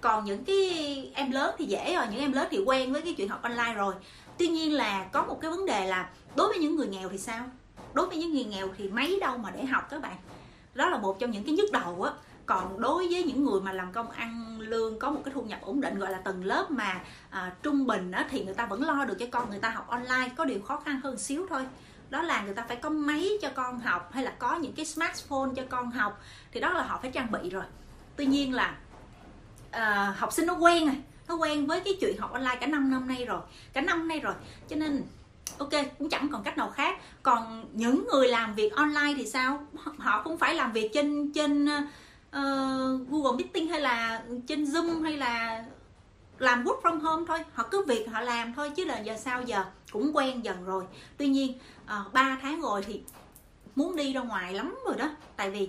Còn 0.00 0.24
những 0.24 0.44
cái 0.44 1.10
em 1.14 1.30
lớn 1.30 1.54
thì 1.58 1.64
dễ 1.64 1.94
rồi 1.94 2.06
những 2.10 2.20
em 2.20 2.32
lớn 2.32 2.48
thì 2.50 2.58
quen 2.58 2.92
với 2.92 3.02
cái 3.02 3.14
chuyện 3.14 3.28
học 3.28 3.42
online 3.42 3.74
rồi. 3.74 3.94
Tuy 4.38 4.48
nhiên 4.48 4.72
là 4.72 5.04
có 5.12 5.24
một 5.24 5.40
cái 5.40 5.50
vấn 5.50 5.66
đề 5.66 5.86
là 5.86 6.10
đối 6.36 6.48
với 6.48 6.58
những 6.58 6.76
người 6.76 6.86
nghèo 6.86 7.08
thì 7.08 7.18
sao? 7.18 7.44
Đối 7.92 8.06
với 8.06 8.18
những 8.18 8.34
người 8.34 8.44
nghèo 8.44 8.68
thì 8.78 8.88
mấy 8.88 9.18
đâu 9.20 9.38
mà 9.38 9.50
để 9.50 9.64
học 9.64 9.86
các 9.90 10.02
bạn. 10.02 10.16
Đó 10.74 10.88
là 10.88 10.98
một 10.98 11.18
trong 11.18 11.30
những 11.30 11.44
cái 11.44 11.54
nhức 11.54 11.72
đầu 11.72 12.02
á 12.02 12.12
còn 12.48 12.80
đối 12.80 13.08
với 13.08 13.22
những 13.22 13.44
người 13.44 13.60
mà 13.60 13.72
làm 13.72 13.92
công 13.92 14.10
ăn 14.10 14.60
lương 14.60 14.98
có 14.98 15.10
một 15.10 15.20
cái 15.24 15.34
thu 15.34 15.42
nhập 15.42 15.58
ổn 15.62 15.80
định 15.80 15.98
gọi 15.98 16.10
là 16.10 16.18
tầng 16.18 16.44
lớp 16.44 16.70
mà 16.70 17.00
à, 17.30 17.52
trung 17.62 17.86
bình 17.86 18.10
á, 18.10 18.26
thì 18.30 18.44
người 18.44 18.54
ta 18.54 18.66
vẫn 18.66 18.82
lo 18.82 19.04
được 19.04 19.14
cho 19.18 19.26
con 19.30 19.50
người 19.50 19.58
ta 19.58 19.70
học 19.70 19.88
online 19.88 20.28
có 20.36 20.44
điều 20.44 20.60
khó 20.60 20.76
khăn 20.84 21.00
hơn 21.00 21.18
xíu 21.18 21.46
thôi. 21.50 21.62
Đó 22.10 22.22
là 22.22 22.42
người 22.42 22.54
ta 22.54 22.64
phải 22.68 22.76
có 22.76 22.90
máy 22.90 23.30
cho 23.42 23.48
con 23.54 23.80
học 23.80 24.10
hay 24.12 24.24
là 24.24 24.30
có 24.38 24.56
những 24.56 24.72
cái 24.72 24.86
smartphone 24.86 25.50
cho 25.56 25.62
con 25.68 25.90
học 25.90 26.20
thì 26.52 26.60
đó 26.60 26.72
là 26.72 26.82
họ 26.82 26.98
phải 27.02 27.10
trang 27.10 27.32
bị 27.32 27.50
rồi. 27.50 27.64
Tuy 28.16 28.26
nhiên 28.26 28.54
là 28.54 28.76
à, 29.70 30.14
học 30.18 30.32
sinh 30.32 30.46
nó 30.46 30.54
quen 30.54 30.86
rồi 30.86 30.96
nó 31.28 31.34
quen 31.34 31.66
với 31.66 31.80
cái 31.80 31.96
chuyện 32.00 32.18
học 32.18 32.32
online 32.32 32.56
cả 32.60 32.66
năm 32.66 32.90
năm 32.90 33.08
nay 33.08 33.24
rồi 33.24 33.40
cả 33.72 33.80
năm 33.80 34.08
nay 34.08 34.20
rồi. 34.20 34.34
Cho 34.68 34.76
nên 34.76 35.02
ok 35.58 35.70
cũng 35.98 36.08
chẳng 36.08 36.28
còn 36.32 36.42
cách 36.42 36.58
nào 36.58 36.70
khác. 36.70 36.98
Còn 37.22 37.68
những 37.72 38.06
người 38.12 38.28
làm 38.28 38.54
việc 38.54 38.72
online 38.74 39.14
thì 39.16 39.26
sao? 39.26 39.66
Họ 39.98 40.22
cũng 40.22 40.38
phải 40.38 40.54
làm 40.54 40.72
việc 40.72 40.90
trên 40.94 41.32
trên 41.32 41.68
uh, 42.36 43.08
Google 43.08 43.36
Meeting 43.36 43.68
hay 43.68 43.80
là 43.80 44.22
trên 44.46 44.64
Zoom 44.64 45.02
hay 45.02 45.16
là 45.16 45.64
làm 46.38 46.64
work 46.64 46.80
from 46.80 47.00
home 47.00 47.24
thôi. 47.28 47.38
Họ 47.54 47.68
cứ 47.70 47.84
việc 47.84 48.08
họ 48.10 48.20
làm 48.20 48.54
thôi 48.54 48.70
chứ 48.76 48.84
là 48.84 48.98
giờ 48.98 49.16
sao 49.16 49.42
giờ 49.42 49.64
cũng 49.92 50.16
quen 50.16 50.44
dần 50.44 50.64
rồi. 50.64 50.84
Tuy 51.16 51.28
nhiên 51.28 51.58
ờ, 51.86 52.04
uh, 52.06 52.12
3 52.12 52.38
tháng 52.42 52.60
rồi 52.60 52.82
thì 52.86 53.02
muốn 53.76 53.96
đi 53.96 54.12
ra 54.12 54.20
ngoài 54.20 54.54
lắm 54.54 54.78
rồi 54.86 54.96
đó. 54.96 55.10
Tại 55.36 55.50
vì 55.50 55.68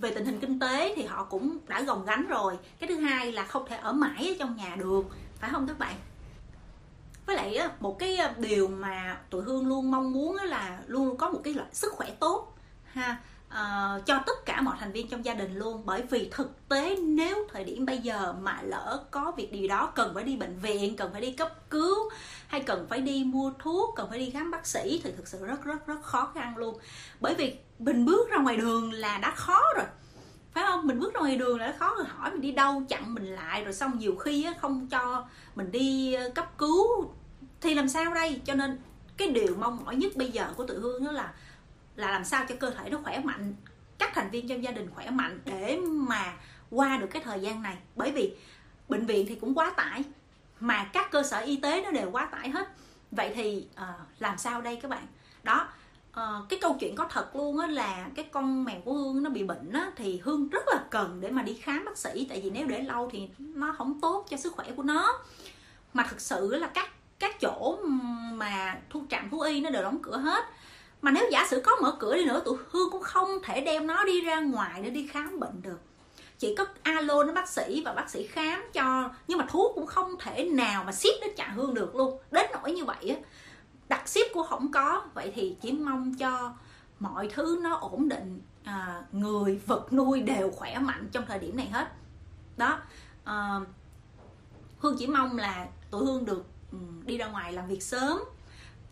về 0.00 0.10
tình 0.10 0.24
hình 0.24 0.40
kinh 0.40 0.58
tế 0.60 0.94
thì 0.96 1.02
họ 1.02 1.24
cũng 1.24 1.58
đã 1.68 1.82
gồng 1.82 2.04
gánh 2.04 2.26
rồi. 2.28 2.58
Cái 2.78 2.88
thứ 2.88 2.96
hai 2.96 3.32
là 3.32 3.44
không 3.44 3.64
thể 3.68 3.76
ở 3.76 3.92
mãi 3.92 4.28
ở 4.28 4.34
trong 4.38 4.56
nhà 4.56 4.76
được 4.76 5.02
phải 5.40 5.50
không 5.50 5.66
các 5.66 5.78
bạn? 5.78 5.94
Với 7.26 7.36
lại 7.36 7.58
một 7.80 7.98
cái 7.98 8.16
ờ, 8.16 8.32
điều 8.38 8.68
mà 8.68 9.18
tụi 9.30 9.42
hương 9.42 9.66
luôn 9.66 9.90
mong 9.90 10.12
muốn 10.12 10.36
là 10.36 10.80
luôn 10.86 11.16
có 11.16 11.30
một 11.30 11.40
cái 11.44 11.54
loại 11.54 11.68
sức 11.72 11.92
khỏe 11.92 12.10
tốt 12.20 12.56
ha 12.84 13.18
uh, 13.54 14.06
cho 14.06 14.20
tất 14.26 14.46
cả 14.46 14.60
mọi 14.60 14.76
thành 14.80 14.92
viên 14.92 15.08
trong 15.08 15.24
gia 15.24 15.34
đình 15.34 15.58
luôn. 15.58 15.82
Bởi 15.84 16.02
vì 16.10 16.28
thực 16.32 16.68
tế 16.68 16.96
nếu 16.96 17.46
thời 17.52 17.64
điểm 17.64 17.86
bây 17.86 17.98
giờ 17.98 18.34
mà 18.40 18.62
lỡ 18.62 19.04
có 19.10 19.32
việc 19.36 19.52
gì 19.52 19.68
đó 19.68 19.92
cần 19.94 20.14
phải 20.14 20.24
đi 20.24 20.36
bệnh 20.36 20.58
viện 20.58 20.96
cần 20.96 21.12
phải 21.12 21.20
đi 21.20 21.32
cấp 21.32 21.70
cứu 21.70 22.10
hay 22.46 22.60
cần 22.60 22.86
phải 22.90 23.00
đi 23.00 23.24
mua 23.24 23.52
thuốc 23.58 23.94
cần 23.96 24.10
phải 24.10 24.18
đi 24.18 24.30
khám 24.30 24.50
bác 24.50 24.66
sĩ 24.66 25.00
thì 25.04 25.10
thực 25.16 25.28
sự 25.28 25.46
rất 25.46 25.64
rất 25.64 25.86
rất 25.86 26.02
khó 26.02 26.30
khăn 26.34 26.56
luôn. 26.56 26.78
Bởi 27.20 27.34
vì 27.34 27.56
mình 27.78 28.04
bước 28.04 28.30
ra 28.30 28.38
ngoài 28.38 28.56
đường 28.56 28.92
là 28.92 29.18
đã 29.18 29.30
khó 29.30 29.60
rồi. 29.76 29.86
Phải 30.54 30.64
không? 30.66 30.86
Mình 30.86 31.00
bước 31.00 31.14
ra 31.14 31.20
ngoài 31.20 31.36
đường 31.36 31.58
là 31.58 31.74
khó 31.78 31.94
rồi. 31.96 32.04
Hỏi 32.08 32.30
mình 32.30 32.40
đi 32.40 32.52
đâu 32.52 32.82
chặn 32.88 33.14
mình 33.14 33.26
lại. 33.26 33.64
Rồi 33.64 33.72
xong 33.72 33.98
nhiều 33.98 34.16
khi 34.16 34.46
không 34.60 34.86
cho 34.86 35.24
mình 35.54 35.72
đi 35.72 36.14
ờ, 36.14 36.30
cấp 36.34 36.58
cứu. 36.58 36.86
Thì 37.60 37.74
làm 37.74 37.88
sao 37.88 38.14
đây? 38.14 38.40
Cho 38.44 38.54
nên 38.54 38.78
cái 39.16 39.28
điều 39.28 39.56
mong 39.58 39.84
mỏi 39.84 39.96
nhất 39.96 40.12
bây 40.16 40.30
giờ 40.30 40.46
của 40.56 40.66
tự 40.66 40.80
hương 40.80 41.04
đó 41.04 41.12
là 41.12 41.32
là 41.96 42.10
làm 42.10 42.24
sao 42.24 42.44
cho 42.48 42.54
cơ 42.60 42.70
thể 42.70 42.90
nó 42.90 42.98
khỏe 43.04 43.18
mạnh 43.18 43.54
các 43.98 44.10
thành 44.14 44.30
viên 44.30 44.48
trong 44.48 44.64
gia 44.64 44.70
đình 44.70 44.90
khỏe 44.94 45.10
mạnh 45.10 45.40
để 45.44 45.80
mà 45.86 46.32
qua 46.70 46.96
được 46.96 47.06
cái 47.10 47.22
thời 47.22 47.40
gian 47.40 47.62
này. 47.62 47.76
Bởi 47.96 48.12
vì 48.12 48.34
bệnh 48.88 49.06
viện 49.06 49.26
thì 49.28 49.34
cũng 49.34 49.54
quá 49.54 49.70
tải 49.70 50.02
mà 50.60 50.84
các 50.84 51.10
cơ 51.10 51.22
sở 51.22 51.38
y 51.38 51.56
tế 51.56 51.82
nó 51.84 51.90
đều 51.90 52.10
quá 52.10 52.28
tải 52.32 52.48
hết. 52.48 52.68
Vậy 53.10 53.32
thì 53.34 53.66
uh, 53.74 54.20
làm 54.20 54.38
sao 54.38 54.60
đây 54.60 54.76
các 54.76 54.90
bạn? 54.90 55.06
Đó 55.42 55.68
uh, 56.10 56.48
cái 56.48 56.58
câu 56.62 56.76
chuyện 56.80 56.96
có 56.96 57.08
thật 57.10 57.36
luôn 57.36 57.58
á 57.58 57.66
là 57.66 58.08
cái 58.14 58.24
con 58.32 58.64
mèo 58.64 58.80
của 58.84 58.92
hương 58.92 59.22
nó 59.22 59.30
bị 59.30 59.42
bệnh 59.42 59.72
á 59.72 59.90
thì 59.96 60.20
hương 60.24 60.48
rất 60.48 60.62
là 60.66 60.84
cần 60.90 61.20
để 61.20 61.30
mà 61.30 61.42
đi 61.42 61.54
khám 61.54 61.84
bác 61.84 61.98
sĩ 61.98 62.26
tại 62.28 62.40
vì 62.40 62.50
nếu 62.50 62.66
để 62.66 62.82
lâu 62.82 63.08
thì 63.12 63.28
nó 63.38 63.74
không 63.78 64.00
tốt 64.00 64.26
cho 64.30 64.36
sức 64.36 64.52
khỏe 64.52 64.66
của 64.76 64.82
nó. 64.82 65.20
Mà 65.92 66.06
thực 66.10 66.20
sự 66.20 66.56
là 66.56 66.66
các 66.66 66.88
các 67.18 67.40
chỗ 67.40 67.78
mà 68.32 68.78
thu 68.90 69.02
trạm 69.10 69.30
thú 69.30 69.40
y 69.40 69.60
nó 69.60 69.70
đều 69.70 69.82
đóng 69.82 69.98
cửa 70.02 70.16
hết 70.16 70.44
mà 71.04 71.10
nếu 71.10 71.28
giả 71.30 71.46
sử 71.50 71.60
có 71.60 71.76
mở 71.82 71.96
cửa 71.98 72.14
đi 72.14 72.24
nữa 72.24 72.42
tụi 72.44 72.58
hương 72.70 72.90
cũng 72.90 73.02
không 73.02 73.28
thể 73.42 73.60
đem 73.60 73.86
nó 73.86 74.04
đi 74.04 74.20
ra 74.20 74.40
ngoài 74.40 74.82
để 74.82 74.90
đi 74.90 75.06
khám 75.06 75.40
bệnh 75.40 75.62
được. 75.62 75.78
Chỉ 76.38 76.54
có 76.54 76.66
alo 76.82 77.24
đến 77.24 77.34
bác 77.34 77.48
sĩ 77.48 77.82
và 77.84 77.92
bác 77.92 78.10
sĩ 78.10 78.26
khám 78.26 78.62
cho 78.72 79.10
nhưng 79.28 79.38
mà 79.38 79.46
thuốc 79.48 79.72
cũng 79.74 79.86
không 79.86 80.14
thể 80.18 80.44
nào 80.44 80.84
mà 80.84 80.92
ship 80.92 81.20
đến 81.20 81.30
trà 81.36 81.48
hương 81.48 81.74
được 81.74 81.96
luôn. 81.96 82.18
Đến 82.30 82.50
nỗi 82.52 82.72
như 82.72 82.84
vậy 82.84 83.08
á 83.08 83.16
đặt 83.88 84.08
ship 84.08 84.34
của 84.34 84.42
không 84.42 84.72
có. 84.72 85.02
Vậy 85.14 85.32
thì 85.34 85.56
chỉ 85.60 85.72
mong 85.72 86.14
cho 86.14 86.52
mọi 86.98 87.28
thứ 87.34 87.58
nó 87.62 87.74
ổn 87.74 88.08
định 88.08 88.40
à, 88.64 89.02
người 89.12 89.60
vật 89.66 89.92
nuôi 89.92 90.20
đều 90.20 90.50
khỏe 90.50 90.78
mạnh 90.78 91.08
trong 91.12 91.24
thời 91.26 91.38
điểm 91.38 91.56
này 91.56 91.68
hết. 91.72 91.88
Đó 92.56 92.78
à, 93.24 93.60
hương 94.78 94.96
chỉ 94.98 95.06
mong 95.06 95.38
là 95.38 95.66
tụi 95.90 96.04
hương 96.04 96.24
được 96.24 96.44
ừ, 96.72 96.78
đi 97.04 97.18
ra 97.18 97.26
ngoài 97.26 97.52
làm 97.52 97.68
việc 97.68 97.82
sớm 97.82 98.18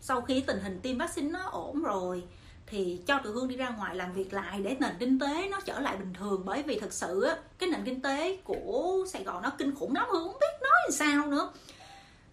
sau 0.03 0.21
khi 0.21 0.41
tình 0.41 0.59
hình 0.59 0.79
tiêm 0.81 0.97
vaccine 0.97 1.29
nó 1.29 1.39
ổn 1.43 1.83
rồi 1.83 2.23
thì 2.67 3.01
cho 3.07 3.19
tụi 3.23 3.33
hương 3.33 3.47
đi 3.47 3.55
ra 3.55 3.69
ngoài 3.69 3.95
làm 3.95 4.13
việc 4.13 4.33
lại 4.33 4.61
để 4.63 4.77
nền 4.79 4.91
kinh 4.99 5.19
tế 5.19 5.47
nó 5.51 5.59
trở 5.65 5.79
lại 5.79 5.97
bình 5.97 6.13
thường. 6.13 6.41
Bởi 6.45 6.63
vì 6.63 6.79
thật 6.79 6.93
sự 6.93 7.21
á 7.23 7.37
cái 7.57 7.69
nền 7.69 7.85
kinh 7.85 8.01
tế 8.01 8.37
của 8.43 9.05
sài 9.11 9.23
gòn 9.23 9.43
nó 9.43 9.51
kinh 9.57 9.75
khủng 9.75 9.95
lắm 9.95 10.07
hương 10.11 10.23
không 10.23 10.39
biết 10.39 10.57
nói 10.61 10.71
làm 10.83 10.91
sao 10.91 11.27
nữa. 11.27 11.51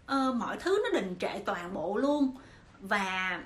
Ờ, 0.06 0.32
mọi 0.32 0.56
thứ 0.56 0.82
nó 0.84 1.00
đình 1.00 1.16
trệ 1.20 1.38
toàn 1.38 1.74
bộ 1.74 1.96
luôn. 1.96 2.30
Và 2.80 3.40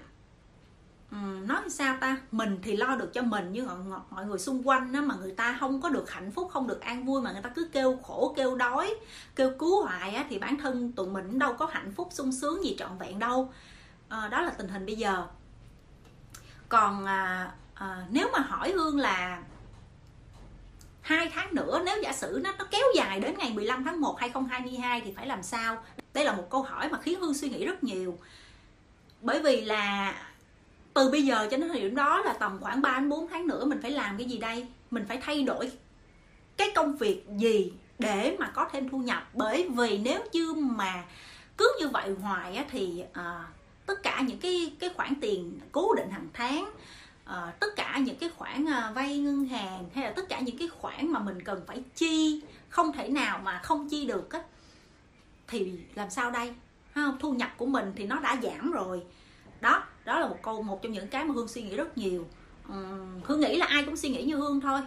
nói 1.47 1.61
sao 1.71 1.97
ta? 2.01 2.17
Mình 2.31 2.59
thì 2.63 2.77
lo 2.77 2.97
được 2.97 3.11
cho 3.15 3.23
mình 3.23 3.49
nhưng 3.53 3.67
mọi, 3.67 4.01
mọi 4.11 4.27
người 4.27 4.39
xung 4.39 4.69
quanh 4.69 4.93
đó 4.93 5.01
mà 5.01 5.15
người 5.15 5.33
ta 5.33 5.57
không 5.61 5.81
có 5.81 5.89
được 5.89 6.11
hạnh 6.11 6.31
phúc 6.31 6.51
không 6.53 6.67
được 6.67 6.81
an 6.81 7.05
vui 7.05 7.23
mà 7.23 7.33
người 7.33 7.43
ta 7.43 7.49
cứ 7.49 7.69
kêu 7.73 7.99
khổ 8.03 8.35
kêu 8.37 8.57
đói 8.57 8.95
kêu 9.37 9.53
cứu 9.59 9.85
hoài 9.85 10.15
á, 10.15 10.27
thì 10.31 10.39
bản 10.39 10.57
thân 10.57 10.93
tụi 10.93 11.07
mình 11.07 11.39
đâu 11.39 11.55
có 11.55 11.67
hạnh 11.67 11.93
phúc 11.97 12.09
sung 12.11 12.33
sướng 12.33 12.65
gì 12.65 12.77
trọn 12.79 12.99
vẹn 12.99 13.19
đâu 13.19 13.53
à, 14.09 14.29
đó 14.29 14.41
là 14.41 14.51
tình 14.51 14.69
hình 14.69 14.87
bây 14.87 14.97
giờ. 14.97 15.27
Còn 16.69 17.07
à, 17.07 17.53
à, 17.75 18.07
nếu 18.11 18.29
mà 18.33 18.39
hỏi 18.39 18.73
hương 18.73 18.99
là 18.99 19.43
hai 21.01 21.31
tháng 21.35 21.55
nữa 21.55 21.83
nếu 21.87 22.03
giả 22.03 22.13
sử 22.13 22.41
nó 22.45 22.53
nó 22.59 22.65
kéo 22.71 22.87
dài 22.97 23.21
đến 23.21 23.35
ngày 23.39 23.53
15 23.53 23.85
tháng 23.85 24.01
1 24.01 24.21
2022 24.21 25.01
thì 25.01 25.13
phải 25.17 25.27
làm 25.27 25.43
sao? 25.43 25.83
Đây 26.15 26.25
là 26.25 26.33
một 26.33 26.47
câu 26.51 26.63
hỏi 26.63 26.89
mà 26.89 26.99
khiến 27.03 27.21
hương 27.21 27.35
suy 27.35 27.49
nghĩ 27.49 27.67
rất 27.67 27.85
nhiều. 27.85 28.19
Bởi 29.21 29.43
vì 29.43 29.61
là 29.61 30.15
từ 30.95 31.11
bây 31.11 31.23
giờ 31.23 31.49
cho 31.51 31.57
đến 31.57 31.69
thời 31.69 31.81
điểm 31.81 31.95
đó 31.95 32.23
là 32.25 32.33
tầm 32.33 32.59
khoảng 32.61 32.83
3 32.83 32.99
đến 32.99 33.09
4 33.09 33.29
tháng 33.29 33.47
nữa 33.47 33.65
mình 33.65 33.83
phải 33.83 33.91
làm 33.91 34.19
cái 34.19 34.27
gì 34.27 34.39
đây? 34.39 34.67
Mình 34.91 35.05
phải 35.09 35.19
thay 35.23 35.43
đổi 35.43 35.73
cái 36.57 36.73
công 36.75 36.97
việc 36.97 37.27
gì 37.37 37.73
để 37.99 38.37
mà 38.39 38.51
có 38.55 38.69
thêm 38.73 38.89
thu 38.89 38.99
nhập? 38.99 39.29
Bởi 39.35 39.69
vì 39.69 39.99
nếu 39.99 40.25
như 40.33 40.55
mà 40.55 41.05
cứ 41.57 41.77
như 41.81 41.89
vậy 41.89 42.15
hoài 42.23 42.57
á, 42.57 42.65
thì 42.71 43.05
à, 43.13 43.45
tất 43.87 44.03
cả 44.03 44.21
những 44.27 44.39
cái 44.39 44.73
cái 44.79 44.91
khoản 44.97 45.15
tiền 45.21 45.61
cố 45.73 45.95
định 45.95 46.11
hàng 46.11 46.29
tháng 46.33 46.71
uh, 47.25 47.61
tất 47.61 47.77
cả 47.77 47.99
những 47.99 48.17
cái 48.17 48.29
khoản 48.29 48.65
uh, 48.65 48.95
vay 48.95 49.19
ngân 49.19 49.45
hàng 49.45 49.85
hay 49.95 50.05
là 50.05 50.13
tất 50.17 50.29
cả 50.29 50.41
những 50.41 50.59
cái 50.59 50.69
khoản 50.69 51.13
mà 51.13 51.21
mình 51.21 51.43
cần 51.43 51.63
phải 51.67 51.83
chi 51.95 52.43
không 52.69 52.93
thể 52.93 53.09
nào 53.09 53.41
mà 53.45 53.61
không 53.63 53.89
chi 53.89 54.07
được 54.07 54.33
á 54.33 54.43
thì 55.49 55.73
làm 55.95 56.11
sao 56.11 56.31
đây? 56.31 56.55
Không? 56.95 57.17
Thu 57.21 57.33
nhập 57.33 57.51
của 57.57 57.67
mình 57.67 57.93
thì 57.97 58.07
nó 58.07 58.21
đã 58.21 58.37
giảm 58.43 58.73
rồi. 58.73 59.03
Đó 59.61 59.85
đó 60.05 60.21
là 60.21 60.29
một 60.29 60.39
câu 60.43 60.63
một 60.63 60.83
trong 60.83 60.93
những 60.93 61.09
cái 61.09 61.25
mà 61.25 61.35
hương 61.35 61.49
suy 61.49 61.63
nghĩ 61.63 61.77
rất 61.77 61.99
nhiều. 61.99 62.27
Uhm, 62.73 63.21
hương 63.25 63.41
nghĩ 63.41 63.57
là 63.57 63.67
ai 63.67 63.83
cũng 63.85 63.97
suy 63.97 64.09
nghĩ 64.09 64.23
như 64.23 64.37
hương 64.37 64.61
thôi 64.61 64.81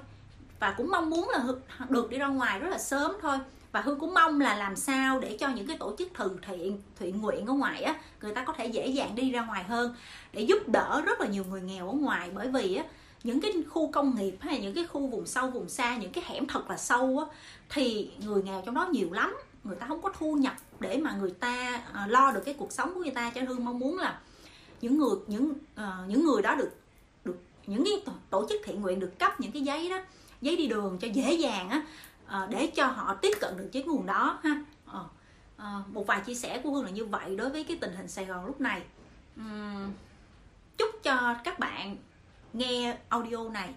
và 0.59 0.73
cũng 0.77 0.91
mong 0.91 1.09
muốn 1.09 1.29
là 1.29 1.43
được 1.89 2.09
đi 2.09 2.17
ra 2.17 2.27
ngoài 2.27 2.59
rất 2.59 2.69
là 2.69 2.77
sớm 2.77 3.11
thôi 3.21 3.37
và 3.77 3.83
hương 3.83 3.99
cũng 3.99 4.13
mong 4.13 4.41
là 4.41 4.55
làm 4.55 4.75
sao 4.75 5.19
để 5.19 5.37
cho 5.39 5.49
những 5.49 5.67
cái 5.67 5.77
tổ 5.77 5.95
chức 5.97 6.09
từ 6.17 6.37
thiện 6.47 6.81
thiện 6.99 7.21
nguyện 7.21 7.45
ở 7.45 7.53
ngoài 7.53 7.83
á 7.83 7.95
người 8.21 8.33
ta 8.33 8.43
có 8.43 8.53
thể 8.53 8.65
dễ 8.65 8.87
dàng 8.87 9.15
đi 9.15 9.31
ra 9.31 9.45
ngoài 9.45 9.63
hơn 9.63 9.95
để 10.33 10.41
giúp 10.41 10.69
đỡ 10.69 11.01
rất 11.05 11.21
là 11.21 11.27
nhiều 11.27 11.43
người 11.49 11.61
nghèo 11.61 11.89
ở 11.89 11.93
ngoài. 11.93 12.29
Bởi 12.33 12.47
vì 12.47 12.75
á 12.75 12.83
những 13.23 13.41
cái 13.41 13.53
khu 13.69 13.91
công 13.91 14.15
nghiệp 14.15 14.35
hay 14.39 14.59
những 14.59 14.73
cái 14.73 14.87
khu 14.87 15.07
vùng 15.07 15.25
sâu 15.25 15.47
vùng 15.47 15.69
xa 15.69 15.97
những 15.97 16.11
cái 16.11 16.23
hẻm 16.27 16.47
thật 16.47 16.69
là 16.69 16.77
sâu 16.77 17.19
á 17.19 17.35
thì 17.69 18.11
người 18.25 18.43
nghèo 18.43 18.61
trong 18.65 18.75
đó 18.75 18.87
nhiều 18.91 19.13
lắm. 19.13 19.35
Người 19.63 19.75
ta 19.75 19.85
không 19.87 20.01
có 20.01 20.13
thu 20.19 20.35
nhập 20.35 20.53
để 20.79 20.97
mà 20.97 21.15
người 21.19 21.31
ta 21.31 21.81
à, 21.93 22.07
lo 22.07 22.31
được 22.31 22.41
cái 22.45 22.53
cuộc 22.53 22.71
sống 22.71 22.93
của 22.93 22.99
người 22.99 23.11
ta. 23.11 23.31
Cho 23.35 23.41
hương 23.47 23.65
mong 23.65 23.79
muốn 23.79 23.97
là 23.97 24.19
những 24.81 24.99
người 24.99 25.15
những 25.27 25.53
uh, 25.75 26.07
những 26.07 26.25
người 26.25 26.41
đó 26.41 26.55
được 26.55 26.71
được 27.25 27.37
những 27.67 27.83
cái 27.85 28.15
tổ 28.29 28.45
chức 28.49 28.61
thiện 28.65 28.81
nguyện 28.81 28.99
được 28.99 29.19
cấp 29.19 29.39
những 29.39 29.51
cái 29.51 29.61
giấy 29.61 29.89
đó 29.89 29.99
giấy 30.41 30.55
đi 30.55 30.67
đường 30.67 30.97
cho 31.01 31.07
dễ 31.07 31.33
dàng 31.33 31.69
á 31.69 31.83
Ờ, 32.27 32.47
để 32.49 32.71
cho 32.75 32.85
họ 32.85 33.15
tiếp 33.15 33.37
cận 33.41 33.57
được 33.57 33.69
cái 33.73 33.83
nguồn 33.83 34.05
đó 34.05 34.39
ha. 34.43 34.63
Ờ, 34.85 35.05
ờ, 35.57 35.83
một 35.87 36.07
vài 36.07 36.21
chia 36.25 36.35
sẻ 36.35 36.61
của 36.63 36.71
hương 36.71 36.85
là 36.85 36.91
như 36.91 37.05
vậy 37.05 37.35
đối 37.35 37.49
với 37.49 37.63
cái 37.63 37.77
tình 37.81 37.95
hình 37.95 38.07
sài 38.07 38.25
gòn 38.25 38.45
lúc 38.45 38.61
này. 38.61 38.81
Chúc 40.77 40.89
cho 41.03 41.35
các 41.43 41.59
bạn 41.59 41.97
nghe 42.53 42.97
audio 43.09 43.49
này 43.49 43.73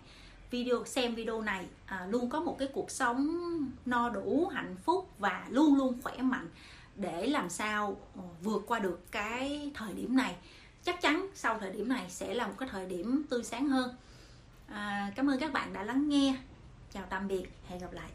video 0.50 0.84
xem 0.84 1.14
video 1.14 1.42
này 1.42 1.66
à, 1.86 2.06
luôn 2.10 2.30
có 2.30 2.40
một 2.40 2.56
cái 2.58 2.68
cuộc 2.72 2.90
sống 2.90 3.28
no 3.86 4.08
đủ 4.08 4.50
hạnh 4.54 4.76
phúc 4.84 5.10
và 5.18 5.46
luôn 5.50 5.76
luôn 5.76 6.02
khỏe 6.02 6.16
mạnh 6.16 6.48
để 6.96 7.26
làm 7.26 7.50
sao 7.50 7.96
vượt 8.42 8.62
qua 8.66 8.78
được 8.78 9.12
cái 9.12 9.70
thời 9.74 9.92
điểm 9.92 10.16
này. 10.16 10.36
Chắc 10.84 11.00
chắn 11.00 11.26
sau 11.34 11.58
thời 11.58 11.72
điểm 11.72 11.88
này 11.88 12.04
sẽ 12.08 12.34
là 12.34 12.46
một 12.46 12.54
cái 12.58 12.68
thời 12.72 12.86
điểm 12.86 13.22
tươi 13.30 13.44
sáng 13.44 13.68
hơn. 13.68 13.94
À, 14.68 15.12
cảm 15.16 15.30
ơn 15.30 15.38
các 15.40 15.52
bạn 15.52 15.72
đã 15.72 15.82
lắng 15.82 16.08
nghe. 16.08 16.36
Chào 16.92 17.04
tạm 17.10 17.28
biệt. 17.28 17.44
Hẹn 17.68 17.78
gặp 17.78 17.92
lại. 17.92 18.10